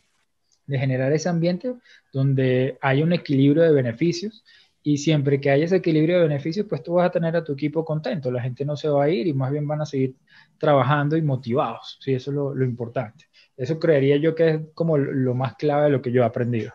de 0.65 0.79
generar 0.79 1.13
ese 1.13 1.29
ambiente 1.29 1.75
donde 2.12 2.77
hay 2.81 3.03
un 3.03 3.13
equilibrio 3.13 3.62
de 3.62 3.71
beneficios 3.71 4.43
y 4.87 4.99
siempre 4.99 5.41
que 5.41 5.49
haya 5.49 5.65
ese 5.65 5.77
equilibrio 5.77 6.17
de 6.17 6.27
beneficios, 6.27 6.67
pues 6.69 6.83
tú 6.83 6.93
vas 6.93 7.07
a 7.07 7.11
tener 7.11 7.35
a 7.35 7.43
tu 7.43 7.53
equipo 7.53 7.83
contento, 7.83 8.29
la 8.29 8.43
gente 8.43 8.63
no 8.63 8.77
se 8.77 8.87
va 8.87 9.05
a 9.05 9.09
ir 9.09 9.25
y 9.25 9.33
más 9.33 9.51
bien 9.51 9.67
van 9.67 9.81
a 9.81 9.85
seguir 9.85 10.13
trabajando 10.59 11.17
y 11.17 11.23
motivados, 11.23 11.97
sí, 11.99 12.13
eso 12.13 12.29
es 12.29 12.35
lo, 12.35 12.53
lo 12.53 12.63
importante. 12.63 13.25
Eso 13.57 13.79
creería 13.79 14.17
yo 14.17 14.35
que 14.35 14.49
es 14.49 14.61
como 14.75 14.95
lo 14.95 15.33
más 15.33 15.55
clave 15.55 15.85
de 15.85 15.89
lo 15.89 16.03
que 16.03 16.11
yo 16.11 16.21
he 16.21 16.25
aprendido. 16.25 16.71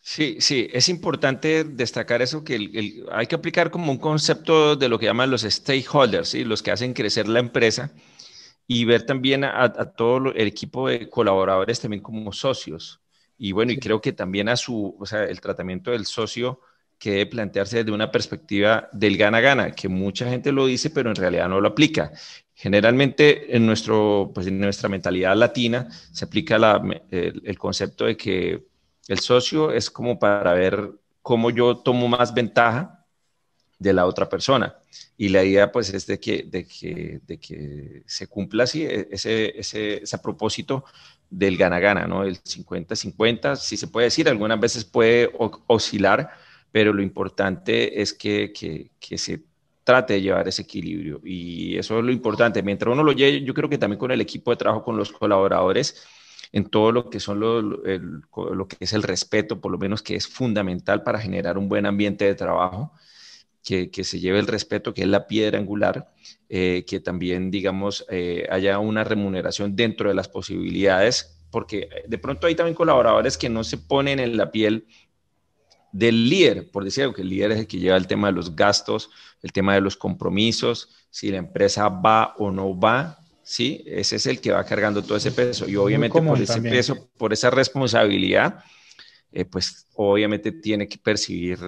Sí, 0.00 0.38
sí, 0.40 0.68
es 0.72 0.88
importante 0.88 1.62
destacar 1.62 2.20
eso, 2.20 2.42
que 2.42 3.04
hay 3.12 3.26
que 3.28 3.34
aplicar 3.36 3.70
como 3.70 3.92
un 3.92 3.98
concepto 3.98 4.74
de 4.74 4.88
lo 4.88 4.98
que 4.98 5.06
llaman 5.06 5.30
los 5.30 5.42
stakeholders, 5.42 6.30
¿sí? 6.30 6.42
los 6.42 6.64
que 6.64 6.72
hacen 6.72 6.94
crecer 6.94 7.28
la 7.28 7.38
empresa, 7.38 7.92
y 8.66 8.84
ver 8.84 9.06
también 9.06 9.44
a, 9.44 9.72
todo 9.92 10.32
el 10.32 10.48
equipo 10.48 10.88
de 10.88 11.08
colaboradores 11.08 11.80
también 11.80 12.02
como 12.02 12.32
socios. 12.32 13.00
Y 13.38 13.52
bueno, 13.52 13.70
y 13.70 13.78
creo 13.78 14.00
que 14.00 14.12
también 14.12 14.48
a 14.48 14.56
su, 14.56 14.96
o 14.98 15.06
sea, 15.06 15.22
el 15.24 15.40
tratamiento 15.40 15.92
del 15.92 16.06
socio 16.06 16.60
que 16.98 17.10
debe 17.10 17.26
plantearse 17.26 17.78
desde 17.78 17.92
una 17.92 18.10
perspectiva 18.10 18.88
del 18.92 19.16
gana-gana, 19.16 19.72
que 19.72 19.88
mucha 19.88 20.28
gente 20.28 20.52
lo 20.52 20.66
dice, 20.66 20.90
pero 20.90 21.10
en 21.10 21.16
realidad 21.16 21.48
no 21.48 21.60
lo 21.60 21.68
aplica. 21.68 22.12
Generalmente 22.54 23.54
en, 23.54 23.66
nuestro, 23.66 24.30
pues 24.34 24.46
en 24.46 24.58
nuestra 24.58 24.88
mentalidad 24.88 25.36
latina 25.36 25.88
se 26.12 26.24
aplica 26.24 26.56
el, 27.10 27.58
concepto 27.58 28.06
de 28.06 28.16
que 28.16 28.64
el 29.08 29.18
socio 29.18 29.70
es 29.72 29.90
como 29.90 30.18
para 30.18 30.54
ver 30.54 30.90
cómo 31.20 31.50
yo 31.50 31.76
tomo 31.76 32.08
más 32.08 32.32
ventaja 32.32 33.04
de 33.78 33.92
la 33.92 34.06
otra 34.06 34.28
persona. 34.28 34.74
Y 35.18 35.28
la 35.28 35.44
idea 35.44 35.70
pues 35.70 35.92
es 35.92 36.06
de 36.06 36.18
que, 36.18 36.44
de 36.44 36.66
que, 36.66 37.20
de 37.26 37.38
que 37.38 38.02
se 38.06 38.26
cumpla 38.26 38.64
así 38.64 38.84
e, 38.84 39.08
ese, 39.10 39.58
ese, 39.58 40.02
ese 40.02 40.18
propósito 40.18 40.84
del 41.28 41.58
gana-gana, 41.58 42.06
¿no? 42.06 42.24
El 42.24 42.42
50-50, 42.42 43.56
si 43.56 43.76
se 43.76 43.88
puede 43.88 44.06
decir, 44.06 44.28
algunas 44.28 44.58
veces 44.58 44.84
puede 44.84 45.30
oscilar, 45.66 46.30
pero 46.76 46.92
lo 46.92 47.00
importante 47.00 48.02
es 48.02 48.12
que, 48.12 48.52
que, 48.52 48.90
que 49.00 49.16
se 49.16 49.44
trate 49.82 50.12
de 50.12 50.20
llevar 50.20 50.46
ese 50.46 50.60
equilibrio. 50.60 51.22
Y 51.24 51.74
eso 51.78 51.98
es 51.98 52.04
lo 52.04 52.12
importante. 52.12 52.62
Mientras 52.62 52.92
uno 52.92 53.02
lo 53.02 53.12
lleve, 53.12 53.42
yo 53.42 53.54
creo 53.54 53.70
que 53.70 53.78
también 53.78 53.98
con 53.98 54.10
el 54.10 54.20
equipo 54.20 54.50
de 54.50 54.58
trabajo, 54.58 54.84
con 54.84 54.98
los 54.98 55.10
colaboradores, 55.10 56.06
en 56.52 56.66
todo 56.68 56.92
lo 56.92 57.08
que 57.08 57.18
son 57.18 57.40
lo, 57.40 57.62
lo, 57.62 58.68
que 58.68 58.76
es 58.78 58.92
el 58.92 59.02
respeto, 59.04 59.58
por 59.58 59.72
lo 59.72 59.78
menos 59.78 60.02
que 60.02 60.16
es 60.16 60.28
fundamental 60.28 61.02
para 61.02 61.18
generar 61.18 61.56
un 61.56 61.66
buen 61.66 61.86
ambiente 61.86 62.26
de 62.26 62.34
trabajo, 62.34 62.92
que, 63.64 63.90
que 63.90 64.04
se 64.04 64.20
lleve 64.20 64.38
el 64.38 64.46
respeto, 64.46 64.92
que 64.92 65.00
es 65.00 65.08
la 65.08 65.26
piedra 65.26 65.58
angular, 65.58 66.12
eh, 66.50 66.84
que 66.86 67.00
también, 67.00 67.50
digamos, 67.50 68.04
eh, 68.10 68.46
haya 68.50 68.80
una 68.80 69.02
remuneración 69.02 69.74
dentro 69.74 70.10
de 70.10 70.14
las 70.14 70.28
posibilidades, 70.28 71.38
porque 71.50 71.88
de 72.06 72.18
pronto 72.18 72.46
hay 72.46 72.54
también 72.54 72.74
colaboradores 72.74 73.38
que 73.38 73.48
no 73.48 73.64
se 73.64 73.78
ponen 73.78 74.20
en 74.20 74.36
la 74.36 74.50
piel 74.50 74.84
del 75.98 76.28
líder, 76.28 76.70
por 76.70 76.84
decir 76.84 77.04
algo, 77.04 77.14
que 77.14 77.22
el 77.22 77.30
líder 77.30 77.52
es 77.52 77.58
el 77.60 77.66
que 77.66 77.78
lleva 77.78 77.96
el 77.96 78.06
tema 78.06 78.28
de 78.28 78.34
los 78.34 78.54
gastos, 78.54 79.10
el 79.42 79.52
tema 79.52 79.74
de 79.74 79.80
los 79.80 79.96
compromisos, 79.96 80.90
si 81.10 81.30
la 81.30 81.38
empresa 81.38 81.88
va 81.88 82.34
o 82.36 82.50
no 82.50 82.78
va, 82.78 83.18
¿sí? 83.42 83.82
Ese 83.86 84.16
es 84.16 84.26
el 84.26 84.40
que 84.40 84.52
va 84.52 84.64
cargando 84.64 85.02
todo 85.02 85.16
ese 85.16 85.32
peso. 85.32 85.66
Y 85.66 85.76
obviamente 85.76 86.20
por 86.20 86.40
ese 86.40 86.60
peso, 86.60 87.08
por 87.16 87.32
esa 87.32 87.48
responsabilidad, 87.48 88.62
eh, 89.32 89.46
pues 89.46 89.86
obviamente 89.94 90.52
tiene 90.52 90.86
que 90.86 90.98
percibir 90.98 91.58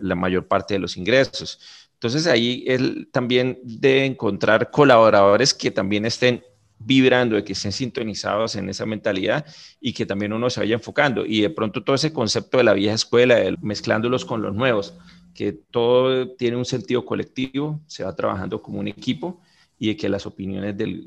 la 0.00 0.14
mayor 0.14 0.46
parte 0.46 0.74
de 0.74 0.80
los 0.80 0.96
ingresos. 0.96 1.60
Entonces 1.92 2.26
ahí 2.26 2.64
él 2.66 3.08
también 3.12 3.58
debe 3.62 4.06
encontrar 4.06 4.70
colaboradores 4.70 5.52
que 5.52 5.70
también 5.70 6.06
estén 6.06 6.42
vibrando, 6.84 7.36
de 7.36 7.44
que 7.44 7.54
estén 7.54 7.72
sintonizados 7.72 8.56
en 8.56 8.68
esa 8.68 8.86
mentalidad 8.86 9.46
y 9.80 9.92
que 9.92 10.06
también 10.06 10.32
uno 10.32 10.50
se 10.50 10.60
vaya 10.60 10.74
enfocando. 10.74 11.24
Y 11.24 11.40
de 11.40 11.50
pronto 11.50 11.82
todo 11.82 11.96
ese 11.96 12.12
concepto 12.12 12.58
de 12.58 12.64
la 12.64 12.74
vieja 12.74 12.94
escuela, 12.94 13.36
mezclándolos 13.60 14.24
con 14.24 14.42
los 14.42 14.54
nuevos, 14.54 14.94
que 15.34 15.52
todo 15.52 16.34
tiene 16.36 16.56
un 16.56 16.64
sentido 16.64 17.04
colectivo, 17.04 17.80
se 17.86 18.04
va 18.04 18.14
trabajando 18.14 18.62
como 18.62 18.78
un 18.78 18.88
equipo 18.88 19.40
y 19.78 19.88
de 19.88 19.96
que 19.96 20.08
las 20.08 20.26
opiniones 20.26 20.76
del, 20.76 21.04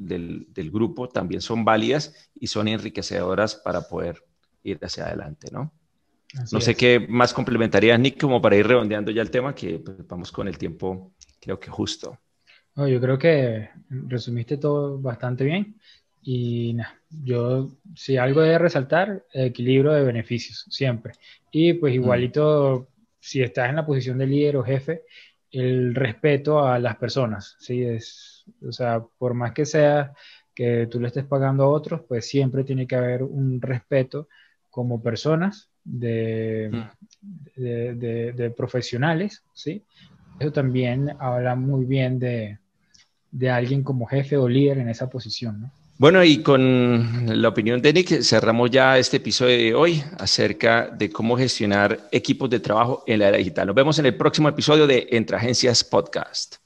del, 0.53 0.71
grupo 0.71 1.07
también 1.07 1.41
son 1.41 1.63
válidas 1.63 2.29
y 2.35 2.47
son 2.47 2.67
enriquecedoras 2.67 3.55
para 3.55 3.87
poder 3.87 4.23
ir 4.63 4.77
hacia 4.81 5.05
adelante, 5.05 5.47
¿no? 5.51 5.71
no 6.51 6.59
sé 6.59 6.75
qué 6.75 6.99
más 7.07 7.33
complementaría, 7.33 7.97
Nick, 7.97 8.19
como 8.19 8.41
para 8.41 8.57
ir 8.57 8.67
redondeando 8.67 9.11
ya 9.11 9.21
el 9.21 9.31
tema, 9.31 9.55
que 9.55 9.79
pues, 9.79 10.05
vamos 10.05 10.31
con 10.31 10.49
el 10.49 10.57
tiempo, 10.57 11.13
creo 11.39 11.57
que 11.57 11.69
justo 11.69 12.19
yo 12.85 13.01
creo 13.01 13.17
que 13.17 13.69
resumiste 13.89 14.57
todo 14.57 14.99
bastante 14.99 15.43
bien. 15.43 15.75
Y 16.21 16.73
nada, 16.73 16.93
yo 17.23 17.69
si 17.95 18.17
algo 18.17 18.41
de 18.41 18.59
resaltar, 18.59 19.23
equilibrio 19.33 19.93
de 19.93 20.03
beneficios, 20.03 20.65
siempre. 20.69 21.13
Y 21.51 21.73
pues 21.73 21.93
mm. 21.93 21.95
igualito, 21.95 22.89
si 23.19 23.41
estás 23.41 23.69
en 23.69 23.77
la 23.77 23.85
posición 23.85 24.17
de 24.17 24.27
líder 24.27 24.57
o 24.57 24.63
jefe, 24.63 25.03
el 25.49 25.95
respeto 25.95 26.65
a 26.67 26.77
las 26.79 26.97
personas, 26.97 27.55
¿sí? 27.59 27.81
Es, 27.83 28.45
o 28.61 28.71
sea, 28.71 29.01
por 29.17 29.33
más 29.33 29.53
que 29.53 29.65
sea 29.65 30.13
que 30.53 30.87
tú 30.87 30.99
le 30.99 31.07
estés 31.07 31.25
pagando 31.25 31.63
a 31.63 31.69
otros, 31.69 32.01
pues 32.07 32.27
siempre 32.27 32.63
tiene 32.63 32.85
que 32.85 32.95
haber 32.95 33.23
un 33.23 33.61
respeto 33.61 34.27
como 34.69 35.01
personas 35.01 35.69
de, 35.83 36.69
mm. 36.71 37.61
de, 37.61 38.33
de 38.33 38.49
profesionales, 38.51 39.43
¿sí? 39.53 39.83
Eso 40.39 40.51
también 40.51 41.15
habla 41.19 41.55
muy 41.55 41.85
bien 41.85 42.19
de, 42.19 42.59
de 43.37 43.49
alguien 43.49 43.83
como 43.83 44.05
jefe 44.05 44.37
o 44.37 44.47
líder 44.47 44.79
en 44.79 44.89
esa 44.89 45.09
posición. 45.09 45.61
¿no? 45.61 45.71
Bueno, 45.99 46.23
y 46.23 46.43
con 46.43 47.41
la 47.41 47.47
opinión 47.47 47.81
de 47.81 47.91
Nick 47.91 48.21
cerramos 48.21 48.69
ya 48.69 48.97
este 48.97 49.17
episodio 49.17 49.57
de 49.57 49.73
hoy 49.73 50.03
acerca 50.19 50.87
de 50.87 51.09
cómo 51.09 51.35
gestionar 51.37 51.99
equipos 52.11 52.49
de 52.49 52.59
trabajo 52.59 53.03
en 53.07 53.19
la 53.19 53.29
era 53.29 53.37
digital. 53.37 53.67
Nos 53.67 53.75
vemos 53.75 53.97
en 53.97 54.05
el 54.05 54.15
próximo 54.15 54.47
episodio 54.49 54.85
de 54.85 55.07
Entre 55.11 55.37
Agencias 55.37 55.83
Podcast. 55.83 56.57